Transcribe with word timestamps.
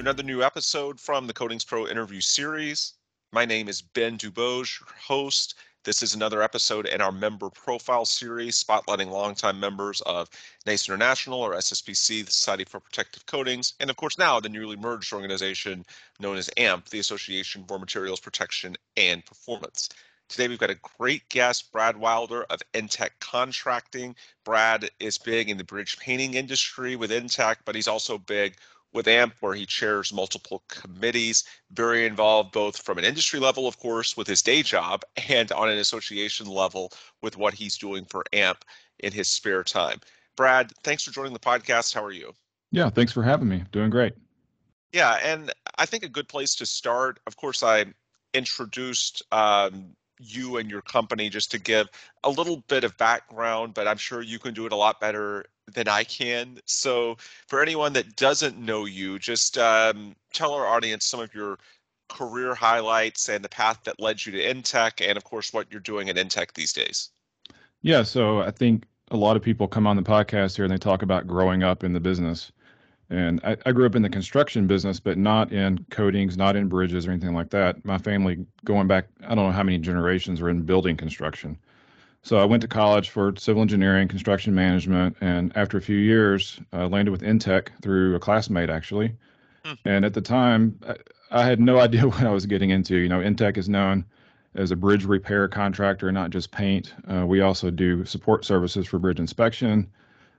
Another 0.00 0.22
new 0.22 0.42
episode 0.42 0.98
from 0.98 1.26
the 1.26 1.34
Coatings 1.34 1.62
Pro 1.62 1.86
interview 1.86 2.22
series. 2.22 2.94
My 3.32 3.44
name 3.44 3.68
is 3.68 3.82
Ben 3.82 4.16
Dubose, 4.16 4.80
host. 4.98 5.56
This 5.84 6.02
is 6.02 6.14
another 6.14 6.42
episode 6.42 6.86
in 6.86 7.02
our 7.02 7.12
member 7.12 7.50
profile 7.50 8.06
series, 8.06 8.64
spotlighting 8.64 9.10
longtime 9.10 9.60
members 9.60 10.00
of 10.06 10.30
NACE 10.64 10.88
International 10.88 11.42
or 11.42 11.52
SSPC, 11.52 12.24
the 12.24 12.32
Society 12.32 12.64
for 12.64 12.80
Protective 12.80 13.26
Coatings, 13.26 13.74
and 13.78 13.90
of 13.90 13.96
course 13.96 14.16
now 14.16 14.40
the 14.40 14.48
newly 14.48 14.76
merged 14.76 15.12
organization 15.12 15.84
known 16.18 16.38
as 16.38 16.48
AMP, 16.56 16.88
the 16.88 16.98
Association 16.98 17.66
for 17.68 17.78
Materials 17.78 18.20
Protection 18.20 18.78
and 18.96 19.26
Performance. 19.26 19.90
Today 20.30 20.48
we've 20.48 20.58
got 20.58 20.70
a 20.70 20.96
great 20.96 21.28
guest, 21.28 21.70
Brad 21.72 21.98
Wilder 21.98 22.44
of 22.44 22.62
Intech 22.72 23.10
Contracting. 23.20 24.16
Brad 24.44 24.88
is 24.98 25.18
big 25.18 25.50
in 25.50 25.58
the 25.58 25.64
bridge 25.64 25.98
painting 25.98 26.34
industry 26.34 26.96
with 26.96 27.10
Intech, 27.10 27.56
but 27.66 27.74
he's 27.74 27.88
also 27.88 28.16
big 28.16 28.56
with 28.92 29.06
AMP, 29.06 29.34
where 29.40 29.54
he 29.54 29.66
chairs 29.66 30.12
multiple 30.12 30.62
committees, 30.68 31.44
very 31.70 32.06
involved 32.06 32.52
both 32.52 32.82
from 32.82 32.98
an 32.98 33.04
industry 33.04 33.38
level, 33.38 33.66
of 33.66 33.78
course, 33.78 34.16
with 34.16 34.26
his 34.26 34.42
day 34.42 34.62
job, 34.62 35.02
and 35.28 35.52
on 35.52 35.68
an 35.68 35.78
association 35.78 36.46
level 36.46 36.92
with 37.22 37.36
what 37.36 37.54
he's 37.54 37.78
doing 37.78 38.04
for 38.04 38.24
AMP 38.32 38.64
in 38.98 39.12
his 39.12 39.28
spare 39.28 39.62
time. 39.62 40.00
Brad, 40.36 40.72
thanks 40.82 41.04
for 41.04 41.10
joining 41.10 41.32
the 41.32 41.38
podcast. 41.38 41.94
How 41.94 42.04
are 42.04 42.12
you? 42.12 42.32
Yeah, 42.72 42.90
thanks 42.90 43.12
for 43.12 43.22
having 43.22 43.48
me. 43.48 43.64
Doing 43.72 43.90
great. 43.90 44.14
Yeah, 44.92 45.18
and 45.22 45.52
I 45.78 45.86
think 45.86 46.04
a 46.04 46.08
good 46.08 46.28
place 46.28 46.54
to 46.56 46.66
start, 46.66 47.20
of 47.26 47.36
course, 47.36 47.62
I 47.62 47.86
introduced 48.34 49.22
um, 49.32 49.94
you 50.18 50.58
and 50.58 50.70
your 50.70 50.82
company 50.82 51.28
just 51.28 51.50
to 51.52 51.58
give 51.58 51.88
a 52.24 52.30
little 52.30 52.62
bit 52.68 52.84
of 52.84 52.96
background, 52.96 53.74
but 53.74 53.88
I'm 53.88 53.96
sure 53.96 54.22
you 54.22 54.38
can 54.38 54.54
do 54.54 54.66
it 54.66 54.72
a 54.72 54.76
lot 54.76 55.00
better 55.00 55.46
than 55.72 55.88
I 55.88 56.04
can. 56.04 56.58
So, 56.66 57.16
for 57.46 57.62
anyone 57.62 57.92
that 57.94 58.16
doesn't 58.16 58.58
know 58.58 58.84
you, 58.84 59.18
just 59.18 59.58
um, 59.58 60.14
tell 60.32 60.54
our 60.54 60.66
audience 60.66 61.04
some 61.04 61.20
of 61.20 61.34
your 61.34 61.58
career 62.08 62.54
highlights 62.54 63.28
and 63.28 63.44
the 63.44 63.48
path 63.48 63.80
that 63.84 64.00
led 64.00 64.24
you 64.24 64.32
to 64.32 64.38
Intech, 64.38 65.06
and 65.06 65.16
of 65.16 65.24
course, 65.24 65.52
what 65.52 65.66
you're 65.70 65.80
doing 65.80 66.08
at 66.08 66.16
Intech 66.16 66.52
these 66.54 66.72
days. 66.72 67.10
Yeah, 67.82 68.02
so 68.02 68.40
I 68.40 68.50
think 68.50 68.84
a 69.10 69.16
lot 69.16 69.36
of 69.36 69.42
people 69.42 69.66
come 69.66 69.86
on 69.86 69.96
the 69.96 70.02
podcast 70.02 70.56
here 70.56 70.64
and 70.64 70.72
they 70.72 70.78
talk 70.78 71.02
about 71.02 71.26
growing 71.26 71.62
up 71.62 71.82
in 71.82 71.92
the 71.92 72.00
business. 72.00 72.52
And 73.08 73.40
I, 73.42 73.56
I, 73.66 73.72
grew 73.72 73.86
up 73.86 73.96
in 73.96 74.02
the 74.02 74.08
construction 74.08 74.68
business, 74.68 75.00
but 75.00 75.18
not 75.18 75.50
in 75.50 75.84
coatings, 75.90 76.36
not 76.36 76.54
in 76.54 76.68
bridges 76.68 77.08
or 77.08 77.10
anything 77.10 77.34
like 77.34 77.50
that. 77.50 77.84
My 77.84 77.98
family, 77.98 78.46
going 78.64 78.86
back, 78.86 79.08
I 79.24 79.34
don't 79.34 79.46
know 79.46 79.50
how 79.50 79.64
many 79.64 79.78
generations, 79.78 80.40
were 80.40 80.48
in 80.48 80.62
building 80.62 80.96
construction. 80.96 81.58
So 82.22 82.36
I 82.36 82.44
went 82.44 82.60
to 82.62 82.68
college 82.68 83.08
for 83.08 83.34
civil 83.36 83.62
engineering, 83.62 84.06
construction 84.06 84.54
management, 84.54 85.16
and 85.20 85.56
after 85.56 85.78
a 85.78 85.82
few 85.82 85.96
years, 85.96 86.60
I 86.72 86.84
landed 86.84 87.10
with 87.10 87.22
Intech 87.22 87.68
through 87.80 88.14
a 88.14 88.20
classmate 88.20 88.68
actually. 88.68 89.14
Hmm. 89.64 89.72
And 89.84 90.04
at 90.04 90.14
the 90.14 90.20
time, 90.20 90.78
I, 91.30 91.44
had 91.44 91.60
no 91.60 91.78
idea 91.86 92.06
what 92.06 92.22
I 92.22 92.30
was 92.30 92.46
getting 92.46 92.70
into. 92.70 92.96
You 92.96 93.08
know, 93.08 93.20
Intech 93.20 93.56
is 93.56 93.68
known 93.68 94.04
as 94.54 94.70
a 94.70 94.76
bridge 94.76 95.04
repair 95.04 95.48
contractor, 95.48 96.10
not 96.12 96.30
just 96.30 96.50
paint. 96.50 96.92
Uh, 97.10 97.24
we 97.26 97.40
also 97.40 97.70
do 97.70 98.04
support 98.04 98.44
services 98.44 98.86
for 98.86 98.98
bridge 98.98 99.20
inspection. 99.20 99.88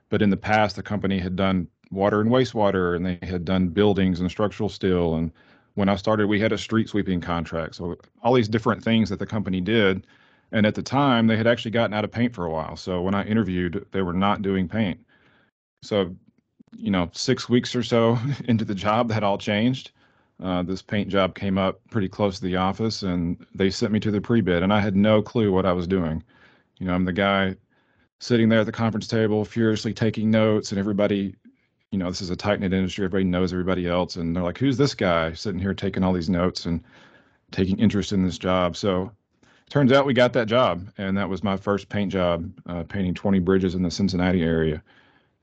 But 0.09 0.21
in 0.21 0.29
the 0.29 0.37
past, 0.37 0.75
the 0.75 0.83
company 0.83 1.17
had 1.17 1.35
done 1.35 1.67
water 1.89 2.21
and 2.21 2.29
wastewater, 2.29 2.95
and 2.95 3.05
they 3.05 3.19
had 3.25 3.45
done 3.45 3.69
buildings 3.69 4.19
and 4.19 4.29
structural 4.29 4.69
steel. 4.69 5.15
And 5.15 5.31
when 5.75 5.89
I 5.89 5.95
started, 5.95 6.27
we 6.27 6.39
had 6.39 6.51
a 6.51 6.57
street 6.57 6.89
sweeping 6.89 7.21
contract. 7.21 7.75
So 7.75 7.97
all 8.21 8.33
these 8.33 8.49
different 8.49 8.83
things 8.83 9.09
that 9.09 9.19
the 9.19 9.25
company 9.25 9.61
did 9.61 10.05
and 10.51 10.65
at 10.65 10.75
the 10.75 10.83
time, 10.83 11.27
they 11.27 11.37
had 11.37 11.47
actually 11.47 11.71
gotten 11.71 11.93
out 11.93 12.03
of 12.03 12.11
paint 12.11 12.33
for 12.33 12.45
a 12.45 12.51
while. 12.51 12.75
So 12.75 13.01
when 13.01 13.15
I 13.15 13.23
interviewed, 13.25 13.85
they 13.91 14.01
were 14.01 14.13
not 14.13 14.41
doing 14.41 14.67
paint. 14.67 14.99
So, 15.81 16.15
you 16.75 16.91
know, 16.91 17.09
six 17.13 17.47
weeks 17.47 17.75
or 17.75 17.83
so 17.83 18.17
into 18.45 18.65
the 18.65 18.75
job, 18.75 19.09
that 19.09 19.23
all 19.23 19.37
changed. 19.37 19.91
Uh, 20.41 20.63
this 20.63 20.81
paint 20.81 21.07
job 21.07 21.35
came 21.35 21.57
up 21.57 21.79
pretty 21.91 22.09
close 22.09 22.39
to 22.39 22.45
the 22.45 22.55
office, 22.55 23.03
and 23.03 23.45
they 23.53 23.69
sent 23.69 23.93
me 23.93 23.99
to 23.99 24.11
the 24.11 24.19
pre-bid, 24.19 24.63
and 24.63 24.73
I 24.73 24.81
had 24.81 24.95
no 24.95 25.21
clue 25.21 25.51
what 25.51 25.67
I 25.67 25.73
was 25.73 25.87
doing. 25.87 26.23
You 26.79 26.87
know, 26.87 26.95
I'm 26.95 27.05
the 27.05 27.13
guy 27.13 27.55
sitting 28.19 28.49
there 28.49 28.61
at 28.61 28.65
the 28.65 28.71
conference 28.71 29.07
table, 29.07 29.45
furiously 29.45 29.93
taking 29.93 30.31
notes, 30.31 30.71
and 30.71 30.79
everybody, 30.79 31.35
you 31.91 31.99
know, 31.99 32.09
this 32.09 32.21
is 32.21 32.31
a 32.31 32.35
tight 32.35 32.59
knit 32.59 32.73
industry. 32.73 33.05
Everybody 33.05 33.25
knows 33.25 33.53
everybody 33.53 33.87
else, 33.87 34.15
and 34.15 34.35
they're 34.35 34.43
like, 34.43 34.57
"Who's 34.57 34.77
this 34.77 34.95
guy 34.95 35.33
sitting 35.33 35.59
here 35.59 35.75
taking 35.75 36.03
all 36.03 36.13
these 36.13 36.29
notes 36.29 36.65
and 36.65 36.83
taking 37.51 37.77
interest 37.79 38.11
in 38.11 38.23
this 38.23 38.39
job?" 38.39 38.75
So 38.75 39.11
turns 39.71 39.93
out 39.93 40.05
we 40.05 40.13
got 40.13 40.33
that 40.33 40.47
job, 40.47 40.85
and 40.97 41.17
that 41.17 41.29
was 41.29 41.43
my 41.43 41.55
first 41.55 41.87
paint 41.87 42.11
job, 42.11 42.51
uh, 42.67 42.83
painting 42.83 43.13
20 43.13 43.39
bridges 43.39 43.73
in 43.73 43.81
the 43.81 43.89
Cincinnati 43.89 44.43
area. 44.43 44.83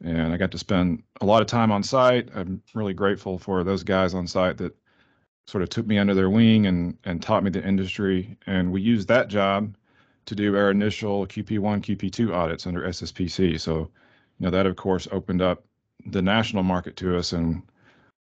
And 0.05 0.35
I 0.35 0.37
got 0.37 0.51
to 0.51 0.59
spend 0.59 1.03
a 1.23 1.27
lot 1.27 1.41
of 1.41 1.49
time 1.49 1.73
on 1.73 1.83
site. 1.83 2.29
I'm 2.35 2.63
really 2.75 2.93
grateful 2.93 3.39
for 3.39 3.65
those 3.65 3.83
guys 3.83 4.13
on 4.13 4.27
site 4.27 4.59
that 4.59 4.77
sort 5.47 5.63
of 5.63 5.71
took 5.71 5.87
me 5.87 5.99
under 5.99 6.15
their 6.15 6.29
wing 6.29 6.67
and 6.67 6.97
and 7.05 7.23
taught 7.23 7.43
me 7.43 7.51
the 7.51 7.67
industry. 7.67 8.37
And 8.47 8.71
we 8.71 8.83
used 8.83 9.09
that 9.09 9.29
job 9.29 9.75
to 10.27 10.35
do 10.35 10.55
our 10.57 10.71
initial 10.71 11.27
QP1, 11.27 11.81
QP2 11.81 12.33
audits 12.33 12.67
under 12.67 12.83
SSPC. 12.83 13.59
So, 13.59 13.79
you 13.79 14.45
know, 14.45 14.51
that 14.51 14.67
of 14.67 14.77
course 14.77 15.09
opened 15.11 15.41
up 15.41 15.65
the 16.05 16.23
national 16.23 16.63
market 16.63 16.97
to 16.97 17.17
us, 17.17 17.33
and 17.33 17.63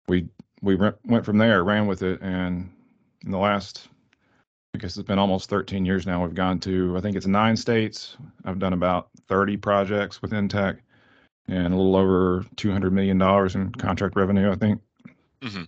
we 0.08 0.30
we 0.62 0.76
went 0.76 1.26
from 1.26 1.40
there, 1.40 1.64
ran 1.64 1.88
with 1.88 2.04
it, 2.04 2.22
and 2.22 2.72
in 3.26 3.32
the 3.32 3.40
last 3.40 3.90
because 4.76 4.98
it's 4.98 5.08
been 5.08 5.20
almost 5.20 5.50
13 5.50 5.86
years 5.86 6.06
now. 6.06 6.24
We've 6.24 6.34
gone 6.34 6.60
to, 6.62 6.96
I 6.98 7.02
think 7.02 7.16
it's 7.16 7.28
nine 7.28 7.58
states. 7.58 8.18
I've 8.44 8.60
done 8.60 8.74
about 8.74 9.10
30 9.28 9.58
projects 9.58 10.22
with 10.22 10.32
Intech 10.32 10.78
and 11.48 11.74
a 11.74 11.78
little 11.78 11.96
over 11.96 12.46
$200 12.56 12.92
million 12.92 13.22
in 13.22 13.72
contract 13.74 14.16
revenue, 14.16 14.52
I 14.52 14.56
think. 14.56 14.82
Mm-hmm. 15.42 15.64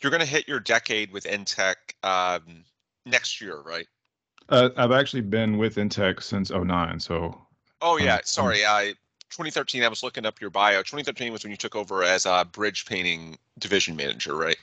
You're 0.00 0.10
going 0.10 0.20
to 0.20 0.26
hit 0.26 0.48
your 0.48 0.60
decade 0.60 1.12
with 1.12 1.24
Intech 1.24 1.74
um, 2.02 2.64
next 3.06 3.40
year, 3.40 3.60
right? 3.60 3.86
Uh, 4.48 4.70
I've 4.76 4.92
actually 4.92 5.22
been 5.22 5.58
with 5.58 5.76
Intech 5.76 6.22
since 6.22 6.50
09. 6.50 6.98
So. 7.00 7.40
Oh, 7.80 7.98
yeah. 7.98 8.14
Um, 8.16 8.20
sorry. 8.24 8.64
I 8.64 8.94
2013, 9.30 9.84
I 9.84 9.88
was 9.88 10.02
looking 10.02 10.26
up 10.26 10.40
your 10.40 10.50
bio. 10.50 10.78
2013 10.78 11.32
was 11.32 11.44
when 11.44 11.50
you 11.52 11.56
took 11.56 11.76
over 11.76 12.02
as 12.02 12.26
a 12.26 12.44
bridge 12.50 12.84
painting 12.84 13.38
division 13.58 13.94
manager, 13.94 14.34
right? 14.34 14.56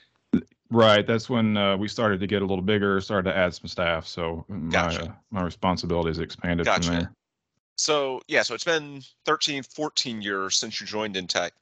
Right. 0.70 1.06
That's 1.06 1.30
when 1.30 1.56
uh, 1.56 1.76
we 1.76 1.88
started 1.88 2.20
to 2.20 2.26
get 2.26 2.42
a 2.42 2.46
little 2.46 2.62
bigger, 2.62 3.00
started 3.00 3.30
to 3.30 3.36
add 3.36 3.54
some 3.54 3.68
staff. 3.68 4.06
So 4.06 4.44
my 4.48 4.96
uh, 4.96 5.12
my 5.30 5.42
responsibilities 5.42 6.18
expanded 6.18 6.66
gotcha. 6.66 6.82
from 6.82 6.98
there. 6.98 7.12
So 7.76 8.20
yeah, 8.28 8.42
so 8.42 8.54
it's 8.54 8.64
been 8.64 9.02
13, 9.24 9.62
14 9.62 10.20
years 10.20 10.56
since 10.56 10.80
you 10.80 10.86
joined 10.86 11.14
Intech. 11.14 11.52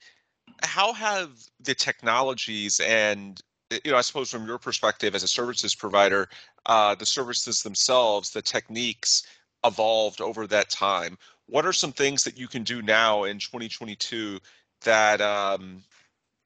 How 0.62 0.92
have 0.92 1.30
the 1.60 1.74
technologies 1.74 2.80
and 2.80 3.40
you 3.84 3.90
know, 3.90 3.96
I 3.96 4.00
suppose 4.00 4.30
from 4.30 4.46
your 4.46 4.58
perspective 4.58 5.14
as 5.14 5.22
a 5.22 5.28
services 5.28 5.74
provider, 5.74 6.28
uh, 6.66 6.94
the 6.94 7.06
services 7.06 7.62
themselves, 7.62 8.30
the 8.30 8.42
techniques 8.42 9.26
evolved 9.64 10.20
over 10.20 10.46
that 10.46 10.70
time. 10.70 11.18
What 11.46 11.66
are 11.66 11.72
some 11.72 11.92
things 11.92 12.24
that 12.24 12.38
you 12.38 12.48
can 12.48 12.62
do 12.62 12.82
now 12.82 13.24
in 13.24 13.38
2022 13.38 14.38
that 14.82 15.20
um, 15.20 15.82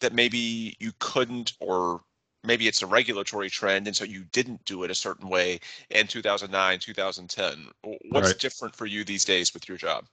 that 0.00 0.14
maybe 0.14 0.76
you 0.78 0.92
couldn't 0.98 1.52
or 1.60 2.00
maybe 2.44 2.66
it's 2.68 2.82
a 2.82 2.86
regulatory 2.86 3.50
trend 3.50 3.86
and 3.86 3.96
so 3.96 4.04
you 4.04 4.24
didn't 4.32 4.64
do 4.64 4.84
it 4.84 4.90
a 4.90 4.94
certain 4.94 5.28
way 5.28 5.60
in 5.90 6.06
2009 6.06 6.78
2010 6.78 7.68
what's 8.10 8.28
right. 8.28 8.38
different 8.38 8.74
for 8.74 8.86
you 8.86 9.04
these 9.04 9.24
days 9.24 9.52
with 9.52 9.68
your 9.68 9.78
job? 9.78 10.06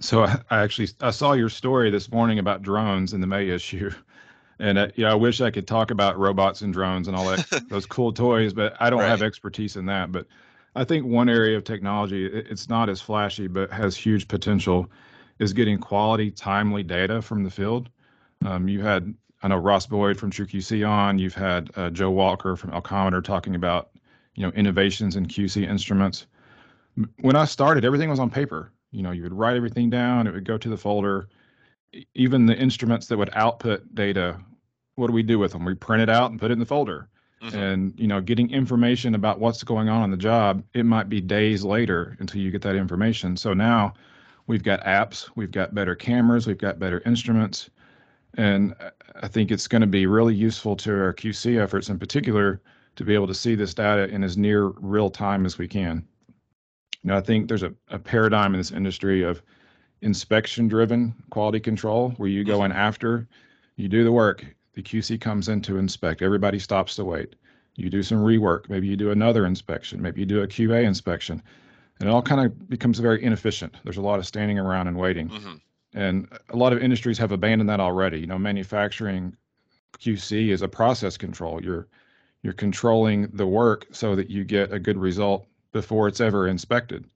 So 0.00 0.24
I, 0.24 0.40
actually 0.50 0.88
i 1.00 1.10
saw 1.10 1.32
your 1.32 1.48
story 1.48 1.90
this 1.90 2.10
morning 2.10 2.38
about 2.38 2.62
drones 2.62 3.12
in 3.12 3.20
the 3.20 3.26
may 3.26 3.48
issue. 3.48 3.90
And 4.60 4.78
uh, 4.78 4.88
yeah 4.94 5.10
i 5.10 5.14
wish 5.14 5.40
i 5.40 5.50
could 5.50 5.66
talk 5.66 5.90
about 5.90 6.16
robots 6.16 6.60
and 6.60 6.72
drones 6.72 7.08
and 7.08 7.16
all 7.16 7.24
that 7.26 7.64
those 7.68 7.86
cool 7.86 8.12
toys 8.12 8.52
but 8.52 8.76
i 8.78 8.88
don't 8.88 9.00
right. 9.00 9.08
have 9.08 9.20
expertise 9.20 9.74
in 9.74 9.86
that. 9.86 10.12
But 10.12 10.28
i 10.76 10.84
think 10.84 11.04
one 11.04 11.28
area 11.28 11.56
of 11.56 11.64
technology 11.64 12.24
it's 12.24 12.68
not 12.68 12.88
as 12.88 13.00
flashy 13.00 13.48
but 13.48 13.72
has 13.72 13.96
huge 13.96 14.28
potential 14.28 14.88
is 15.38 15.52
getting 15.52 15.78
quality 15.78 16.30
timely 16.30 16.82
data 16.82 17.20
from 17.20 17.42
the 17.42 17.50
field. 17.50 17.88
Um, 18.44 18.68
you 18.68 18.82
had 18.82 19.14
I 19.44 19.48
know 19.48 19.58
Ross 19.58 19.86
Boyd 19.86 20.18
from 20.18 20.30
TrueQC 20.30 20.88
on. 20.88 21.18
You've 21.18 21.34
had 21.34 21.70
uh, 21.76 21.90
Joe 21.90 22.10
Walker 22.10 22.56
from 22.56 22.70
Elcometer 22.70 23.22
talking 23.22 23.54
about 23.54 23.90
you 24.34 24.42
know 24.42 24.50
innovations 24.52 25.16
in 25.16 25.26
QC 25.26 25.68
instruments. 25.68 26.26
When 27.20 27.36
I 27.36 27.44
started, 27.44 27.84
everything 27.84 28.08
was 28.08 28.18
on 28.18 28.30
paper. 28.30 28.72
You 28.90 29.02
know, 29.02 29.10
you 29.10 29.22
would 29.22 29.34
write 29.34 29.56
everything 29.56 29.90
down. 29.90 30.26
It 30.26 30.32
would 30.32 30.46
go 30.46 30.56
to 30.56 30.68
the 30.70 30.78
folder. 30.78 31.28
Even 32.14 32.46
the 32.46 32.56
instruments 32.56 33.06
that 33.08 33.18
would 33.18 33.30
output 33.34 33.94
data, 33.94 34.40
what 34.94 35.08
do 35.08 35.12
we 35.12 35.22
do 35.22 35.38
with 35.38 35.52
them? 35.52 35.66
We 35.66 35.74
print 35.74 36.02
it 36.02 36.08
out 36.08 36.30
and 36.30 36.40
put 36.40 36.50
it 36.50 36.54
in 36.54 36.58
the 36.58 36.64
folder. 36.64 37.08
Mm-hmm. 37.42 37.58
And 37.58 38.00
you 38.00 38.06
know, 38.06 38.22
getting 38.22 38.50
information 38.50 39.14
about 39.14 39.40
what's 39.40 39.62
going 39.62 39.90
on 39.90 40.00
on 40.00 40.10
the 40.10 40.16
job, 40.16 40.64
it 40.72 40.86
might 40.86 41.10
be 41.10 41.20
days 41.20 41.62
later 41.62 42.16
until 42.18 42.40
you 42.40 42.50
get 42.50 42.62
that 42.62 42.76
information. 42.76 43.36
So 43.36 43.52
now 43.52 43.92
we've 44.46 44.62
got 44.62 44.82
apps, 44.84 45.28
we've 45.36 45.52
got 45.52 45.74
better 45.74 45.94
cameras, 45.94 46.46
we've 46.46 46.56
got 46.56 46.78
better 46.78 47.02
instruments 47.04 47.68
and 48.36 48.74
I 49.22 49.28
think 49.28 49.50
it's 49.50 49.68
going 49.68 49.80
to 49.82 49.86
be 49.86 50.06
really 50.06 50.34
useful 50.34 50.76
to 50.76 50.90
our 50.92 51.12
QC 51.12 51.60
efforts 51.60 51.88
in 51.88 51.98
particular 51.98 52.60
to 52.96 53.04
be 53.04 53.14
able 53.14 53.26
to 53.26 53.34
see 53.34 53.54
this 53.54 53.74
data 53.74 54.08
in 54.08 54.22
as 54.24 54.36
near 54.36 54.66
real 54.80 55.10
time 55.10 55.46
as 55.46 55.58
we 55.58 55.66
can. 55.68 56.06
You 57.02 57.08
know, 57.08 57.16
I 57.16 57.20
think 57.20 57.48
there's 57.48 57.62
a, 57.62 57.72
a 57.88 57.98
paradigm 57.98 58.54
in 58.54 58.60
this 58.60 58.72
industry 58.72 59.22
of 59.22 59.42
inspection 60.02 60.68
driven 60.68 61.14
quality 61.30 61.60
control 61.60 62.10
where 62.16 62.28
you 62.28 62.44
go 62.44 62.64
in 62.64 62.72
after, 62.72 63.26
you 63.76 63.88
do 63.88 64.04
the 64.04 64.12
work, 64.12 64.44
The 64.74 64.82
QC 64.82 65.20
comes 65.20 65.48
in 65.48 65.60
to 65.62 65.78
inspect. 65.78 66.22
Everybody 66.22 66.58
stops 66.58 66.96
to 66.96 67.04
wait. 67.04 67.34
You 67.76 67.90
do 67.90 68.02
some 68.02 68.18
rework. 68.18 68.68
Maybe 68.68 68.86
you 68.86 68.96
do 68.96 69.10
another 69.10 69.46
inspection. 69.46 70.00
Maybe 70.02 70.20
you 70.20 70.26
do 70.26 70.42
a 70.42 70.46
QA 70.46 70.84
inspection. 70.84 71.42
And 72.00 72.08
it 72.08 72.12
all 72.12 72.22
kind 72.22 72.40
of 72.44 72.68
becomes 72.68 72.98
very 72.98 73.22
inefficient. 73.22 73.76
There's 73.84 73.96
a 73.98 74.02
lot 74.02 74.18
of 74.18 74.26
standing 74.26 74.58
around 74.58 74.88
and 74.88 74.96
waiting. 74.96 75.28
Mhm. 75.28 75.60
And 75.94 76.28
a 76.50 76.56
lot 76.56 76.72
of 76.72 76.82
industries 76.82 77.18
have 77.18 77.32
abandoned 77.32 77.70
that 77.70 77.80
already. 77.80 78.18
You 78.18 78.26
know, 78.26 78.38
manufacturing 78.38 79.36
QC 79.98 80.48
is 80.48 80.62
a 80.62 80.68
process 80.68 81.16
control. 81.16 81.62
You're 81.62 81.86
you're 82.42 82.52
controlling 82.52 83.28
the 83.32 83.46
work 83.46 83.86
so 83.90 84.14
that 84.14 84.28
you 84.28 84.44
get 84.44 84.70
a 84.72 84.78
good 84.78 84.98
result 84.98 85.46
before 85.72 86.08
it's 86.08 86.20
ever 86.20 86.46
inspected. 86.46 87.06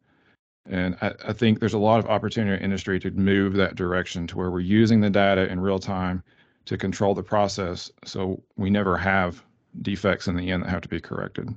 And 0.67 0.97
I, 1.03 1.13
I 1.27 1.33
think 1.35 1.61
there's 1.61 1.75
a 1.75 1.79
lot 1.79 1.99
of 1.99 2.07
opportunity 2.07 2.57
in 2.57 2.63
industry 2.63 2.99
to 3.01 3.11
move 3.11 3.55
that 3.55 3.75
direction 3.75 4.27
to 4.29 4.39
where 4.39 4.51
we're 4.51 4.61
using 4.61 5.01
the 5.01 5.11
data 5.11 5.51
in 5.51 5.61
real 5.61 5.79
time 5.79 6.23
to 6.65 6.79
control 6.79 7.15
the 7.15 7.23
process 7.23 7.91
so 8.05 8.43
we 8.57 8.71
never 8.71 8.97
have 8.97 9.43
defects 9.83 10.29
in 10.29 10.37
the 10.37 10.51
end 10.51 10.63
that 10.63 10.71
have 10.71 10.83
to 10.83 10.89
be 10.89 11.01
corrected. 11.01 11.55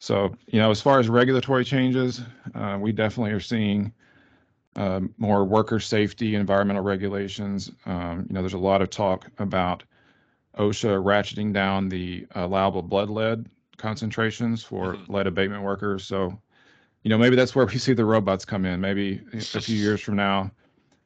So, 0.00 0.34
you 0.46 0.60
know, 0.60 0.70
as 0.70 0.80
far 0.80 1.00
as 1.00 1.08
regulatory 1.08 1.64
changes, 1.64 2.20
uh, 2.54 2.78
we 2.80 2.92
definitely 2.92 3.32
are 3.32 3.40
seeing 3.40 3.92
um, 4.76 5.14
more 5.18 5.44
worker 5.44 5.80
safety, 5.80 6.34
environmental 6.34 6.82
regulations. 6.82 7.70
Um, 7.86 8.26
you 8.28 8.34
know, 8.34 8.40
there's 8.40 8.54
a 8.54 8.58
lot 8.58 8.82
of 8.82 8.90
talk 8.90 9.28
about 9.38 9.82
OSHA 10.56 11.02
ratcheting 11.02 11.52
down 11.52 11.88
the 11.88 12.26
allowable 12.34 12.82
blood 12.82 13.10
lead 13.10 13.46
concentrations 13.76 14.62
for 14.62 14.94
Mhm. 14.94 15.08
lead 15.08 15.26
abatement 15.26 15.62
workers. 15.62 16.04
So, 16.04 16.40
you 17.02 17.10
know, 17.10 17.18
maybe 17.18 17.36
that's 17.36 17.54
where 17.54 17.66
we 17.66 17.78
see 17.78 17.92
the 17.92 18.04
robots 18.04 18.44
come 18.44 18.64
in. 18.64 18.80
Maybe 18.80 19.20
a 19.54 19.60
few 19.60 19.76
years 19.76 20.00
from 20.00 20.16
now, 20.16 20.50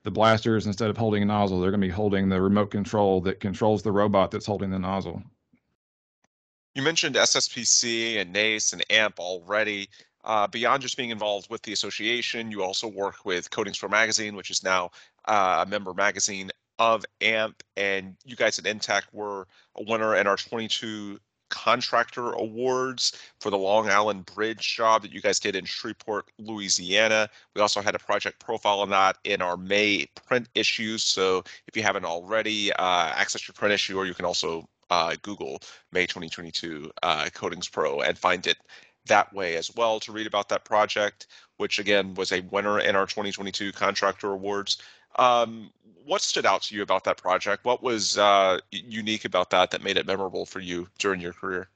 the 0.05 0.11
blasters, 0.11 0.67
instead 0.67 0.91
of 0.91 0.97
holding 0.97 1.23
a 1.23 1.26
nozzle, 1.26 1.61
they're 1.61 1.70
going 1.70 1.81
to 1.81 1.87
be 1.87 1.93
holding 1.93 2.29
the 2.29 2.41
remote 2.41 2.70
control 2.70 3.20
that 3.23 3.41
controls 3.41 3.82
the 3.82 3.93
robot 3.93 4.31
that's 4.31 4.47
holding 4.47 4.70
the 4.70 4.79
nozzle. 4.79 5.23
You 6.75 6.82
mentioned 6.82 7.17
SSPC 7.17 8.17
and 8.17 8.32
NACE 8.32 8.73
and 8.73 8.82
AMP 8.91 9.20
already. 9.20 9.91
Uh, 10.25 10.47
beyond 10.47 10.83
just 10.83 10.97
being 10.97 11.11
involved 11.11 11.51
with 11.51 11.63
the 11.63 11.73
association, 11.73 12.51
you 12.51 12.63
also 12.63 12.87
work 12.87 13.25
with 13.25 13.51
Coatings 13.51 13.79
Pro 13.79 13.89
Magazine, 13.89 14.37
which 14.37 14.51
is 14.51 14.63
now 14.63 14.91
uh, 15.27 15.65
a 15.67 15.69
member 15.69 15.93
magazine 15.95 16.51
of 16.79 17.05
AMP. 17.21 17.63
And 17.77 18.17
you 18.25 18.37
guys 18.37 18.59
at 18.59 18.65
Intech 18.65 19.03
were 19.13 19.47
a 19.77 19.83
winner 19.83 20.17
in 20.17 20.27
our 20.27 20.37
22 20.37 21.19
contractor 21.53 22.33
awards 22.33 23.13
for 23.41 23.51
the 23.51 23.59
Long-Allen 23.59 24.23
Bridge 24.23 24.75
job 24.75 25.03
that 25.03 25.13
you 25.13 25.21
guys 25.21 25.39
did 25.39 25.55
in 25.55 25.67
Shreveport, 25.67 26.31
Louisiana. 26.39 27.29
We 27.55 27.61
also 27.61 27.83
had 27.83 27.95
a 27.95 27.99
project 27.99 28.41
profile 28.41 28.81
on 28.81 28.89
that 28.91 29.19
in 29.25 29.43
our 29.43 29.59
May 29.59 30.07
print 30.27 30.49
issues. 30.55 31.05
So 31.05 31.45
if 31.67 31.77
you 31.77 31.83
haven't 31.83 32.07
already, 32.07 32.73
uh, 32.73 33.13
access 33.15 33.47
your 33.47 33.53
print 33.53 33.75
issue, 33.75 33.99
or 33.99 34.07
you 34.07 34.15
can 34.15 34.25
also 34.25 34.67
uh, 34.89 35.15
Google 35.23 35.61
May 35.93 36.07
2022 36.07 36.91
uh, 37.03 37.29
Coatings 37.35 37.69
Pro 37.69 38.01
and 38.01 38.17
find 38.17 38.47
it 38.47 38.57
that 39.07 39.33
way 39.33 39.57
as 39.57 39.75
well 39.75 40.01
to 40.01 40.13
read 40.13 40.27
about 40.27 40.49
that 40.49 40.65
project, 40.65 41.27
which 41.57 41.79
again 41.79 42.15
was 42.15 42.33
a 42.33 42.41
winner 42.41 42.79
in 42.79 42.97
our 42.97 43.07
2022 43.07 43.73
contractor 43.73 44.33
awards. 44.33 44.79
Um, 45.17 45.71
what 46.05 46.23
stood 46.23 46.47
out 46.47 46.63
to 46.63 46.75
you 46.75 46.83
about 46.83 47.05
that 47.05 47.17
project? 47.17 47.65
What 47.65 47.83
was 47.83 48.19
uh, 48.19 48.59
unique 48.71 49.25
about 49.25 49.51
that 49.51 49.71
that 49.71 49.83
made 49.83 49.97
it 49.97 50.07
memorable 50.07 50.47
for 50.47 50.61
you 50.61 50.89
during 50.99 51.21
your 51.21 51.33
career? 51.33 51.69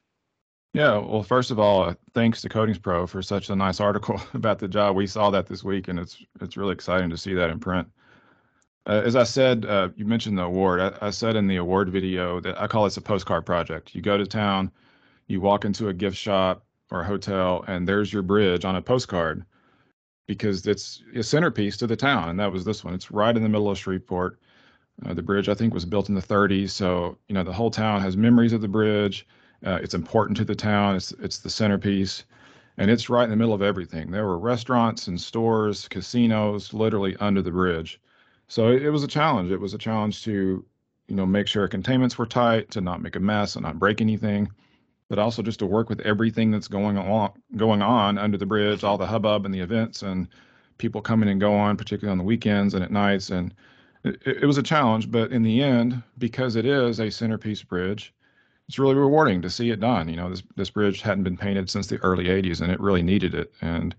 Yeah, 0.73 0.97
well, 0.97 1.23
first 1.23 1.49
of 1.49 1.59
all, 1.59 1.83
uh, 1.85 1.95
thanks 2.13 2.41
to 2.41 2.49
Coatings 2.49 2.77
Pro 2.77 3.07
for 3.07 3.21
such 3.21 3.49
a 3.49 3.55
nice 3.55 3.79
article 3.79 4.21
about 4.33 4.59
the 4.59 4.67
job. 4.67 4.95
We 4.95 5.07
saw 5.07 5.29
that 5.31 5.47
this 5.47 5.63
week, 5.63 5.87
and 5.87 5.97
it's 5.97 6.23
it's 6.41 6.57
really 6.57 6.73
exciting 6.73 7.09
to 7.09 7.17
see 7.17 7.33
that 7.33 7.49
in 7.49 7.59
print. 7.59 7.87
Uh, 8.85 9.01
as 9.03 9.15
I 9.15 9.23
said, 9.23 9.65
uh, 9.65 9.89
you 9.95 10.05
mentioned 10.05 10.37
the 10.37 10.43
award. 10.43 10.79
I, 10.79 11.07
I 11.07 11.09
said 11.09 11.35
in 11.35 11.47
the 11.47 11.57
award 11.57 11.89
video 11.89 12.39
that 12.41 12.61
I 12.61 12.67
call 12.67 12.83
this 12.83 12.97
a 12.97 13.01
postcard 13.01 13.45
project. 13.45 13.95
You 13.95 14.01
go 14.01 14.17
to 14.17 14.25
town, 14.25 14.71
you 15.27 15.41
walk 15.41 15.65
into 15.65 15.89
a 15.89 15.93
gift 15.93 16.15
shop 16.15 16.63
or 16.91 17.01
a 17.01 17.05
hotel, 17.05 17.63
and 17.67 17.87
there's 17.87 18.11
your 18.11 18.21
bridge 18.21 18.65
on 18.65 18.75
a 18.75 18.81
postcard 18.81 19.45
because 20.27 20.67
it's 20.67 21.01
a 21.15 21.23
centerpiece 21.23 21.77
to 21.77 21.87
the 21.87 21.95
town, 21.95 22.29
and 22.29 22.39
that 22.39 22.51
was 22.51 22.65
this 22.65 22.83
one. 22.83 22.93
It's 22.93 23.11
right 23.11 23.35
in 23.35 23.43
the 23.43 23.49
middle 23.49 23.69
of 23.69 23.77
Shreveport. 23.77 24.39
Uh, 25.05 25.13
the 25.13 25.21
bridge, 25.21 25.47
I 25.47 25.53
think, 25.53 25.73
was 25.73 25.85
built 25.85 26.09
in 26.09 26.15
the 26.15 26.21
30s, 26.21 26.71
so 26.71 27.17
you 27.27 27.35
know 27.35 27.43
the 27.43 27.53
whole 27.53 27.71
town 27.71 28.01
has 28.01 28.17
memories 28.17 28.53
of 28.53 28.61
the 28.61 28.67
bridge. 28.67 29.27
Uh, 29.65 29.79
it's 29.81 29.93
important 29.93 30.37
to 30.37 30.45
the 30.45 30.55
town. 30.55 30.95
It's 30.95 31.11
it's 31.13 31.39
the 31.39 31.49
centerpiece, 31.49 32.25
and 32.77 32.89
it's 32.91 33.09
right 33.09 33.23
in 33.23 33.29
the 33.29 33.35
middle 33.35 33.53
of 33.53 33.61
everything. 33.61 34.11
There 34.11 34.25
were 34.25 34.39
restaurants 34.39 35.07
and 35.07 35.19
stores, 35.19 35.87
casinos, 35.87 36.73
literally 36.73 37.15
under 37.17 37.41
the 37.41 37.51
bridge. 37.51 37.99
So 38.47 38.69
it, 38.69 38.83
it 38.83 38.89
was 38.91 39.03
a 39.03 39.07
challenge. 39.07 39.51
It 39.51 39.59
was 39.59 39.73
a 39.73 39.77
challenge 39.77 40.23
to, 40.23 40.65
you 41.07 41.15
know, 41.15 41.25
make 41.25 41.47
sure 41.47 41.67
containments 41.67 42.17
were 42.17 42.25
tight, 42.25 42.71
to 42.71 42.81
not 42.81 43.01
make 43.01 43.15
a 43.15 43.19
mess 43.19 43.55
and 43.55 43.63
not 43.63 43.79
break 43.79 44.01
anything, 44.01 44.49
but 45.09 45.19
also 45.19 45.41
just 45.41 45.59
to 45.59 45.65
work 45.65 45.89
with 45.89 45.99
everything 46.01 46.51
that's 46.51 46.67
going 46.67 46.97
on 46.97 47.31
going 47.55 47.81
on 47.81 48.17
under 48.17 48.37
the 48.37 48.45
bridge, 48.45 48.83
all 48.83 48.97
the 48.97 49.07
hubbub 49.07 49.45
and 49.45 49.53
the 49.53 49.59
events 49.59 50.01
and 50.01 50.27
people 50.77 51.01
coming 51.01 51.29
and 51.29 51.39
going, 51.39 51.77
particularly 51.77 52.11
on 52.11 52.17
the 52.17 52.23
weekends 52.23 52.73
and 52.73 52.83
at 52.83 52.91
nights. 52.91 53.29
And 53.29 53.53
it, 54.03 54.21
it 54.25 54.45
was 54.45 54.57
a 54.57 54.63
challenge, 54.63 55.09
but 55.11 55.31
in 55.31 55.43
the 55.43 55.61
end, 55.63 56.01
because 56.17 56.55
it 56.55 56.65
is 56.65 56.99
a 56.99 57.09
centerpiece 57.09 57.63
bridge, 57.63 58.13
it's 58.67 58.79
really 58.79 58.95
rewarding 58.95 59.41
to 59.41 59.49
see 59.49 59.71
it 59.71 59.79
done. 59.79 60.09
You 60.09 60.17
know, 60.17 60.29
this 60.29 60.43
this 60.55 60.69
bridge 60.69 61.01
hadn't 61.01 61.23
been 61.23 61.37
painted 61.37 61.69
since 61.69 61.87
the 61.87 61.97
early 61.97 62.25
'80s, 62.25 62.61
and 62.61 62.71
it 62.71 62.79
really 62.79 63.03
needed 63.03 63.33
it. 63.33 63.53
And 63.61 63.95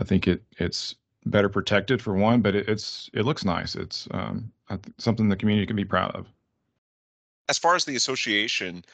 I 0.00 0.04
think 0.04 0.28
it 0.28 0.42
it's 0.58 0.94
better 1.26 1.48
protected 1.48 2.00
for 2.00 2.14
one, 2.14 2.40
but 2.40 2.54
it, 2.54 2.68
it's 2.68 3.10
it 3.12 3.22
looks 3.22 3.44
nice. 3.44 3.74
It's 3.74 4.06
um, 4.12 4.52
something 4.98 5.28
the 5.28 5.36
community 5.36 5.66
can 5.66 5.76
be 5.76 5.84
proud 5.84 6.12
of. 6.14 6.26
As 7.48 7.58
far 7.58 7.74
as 7.74 7.84
the 7.84 7.96
association, 7.96 8.84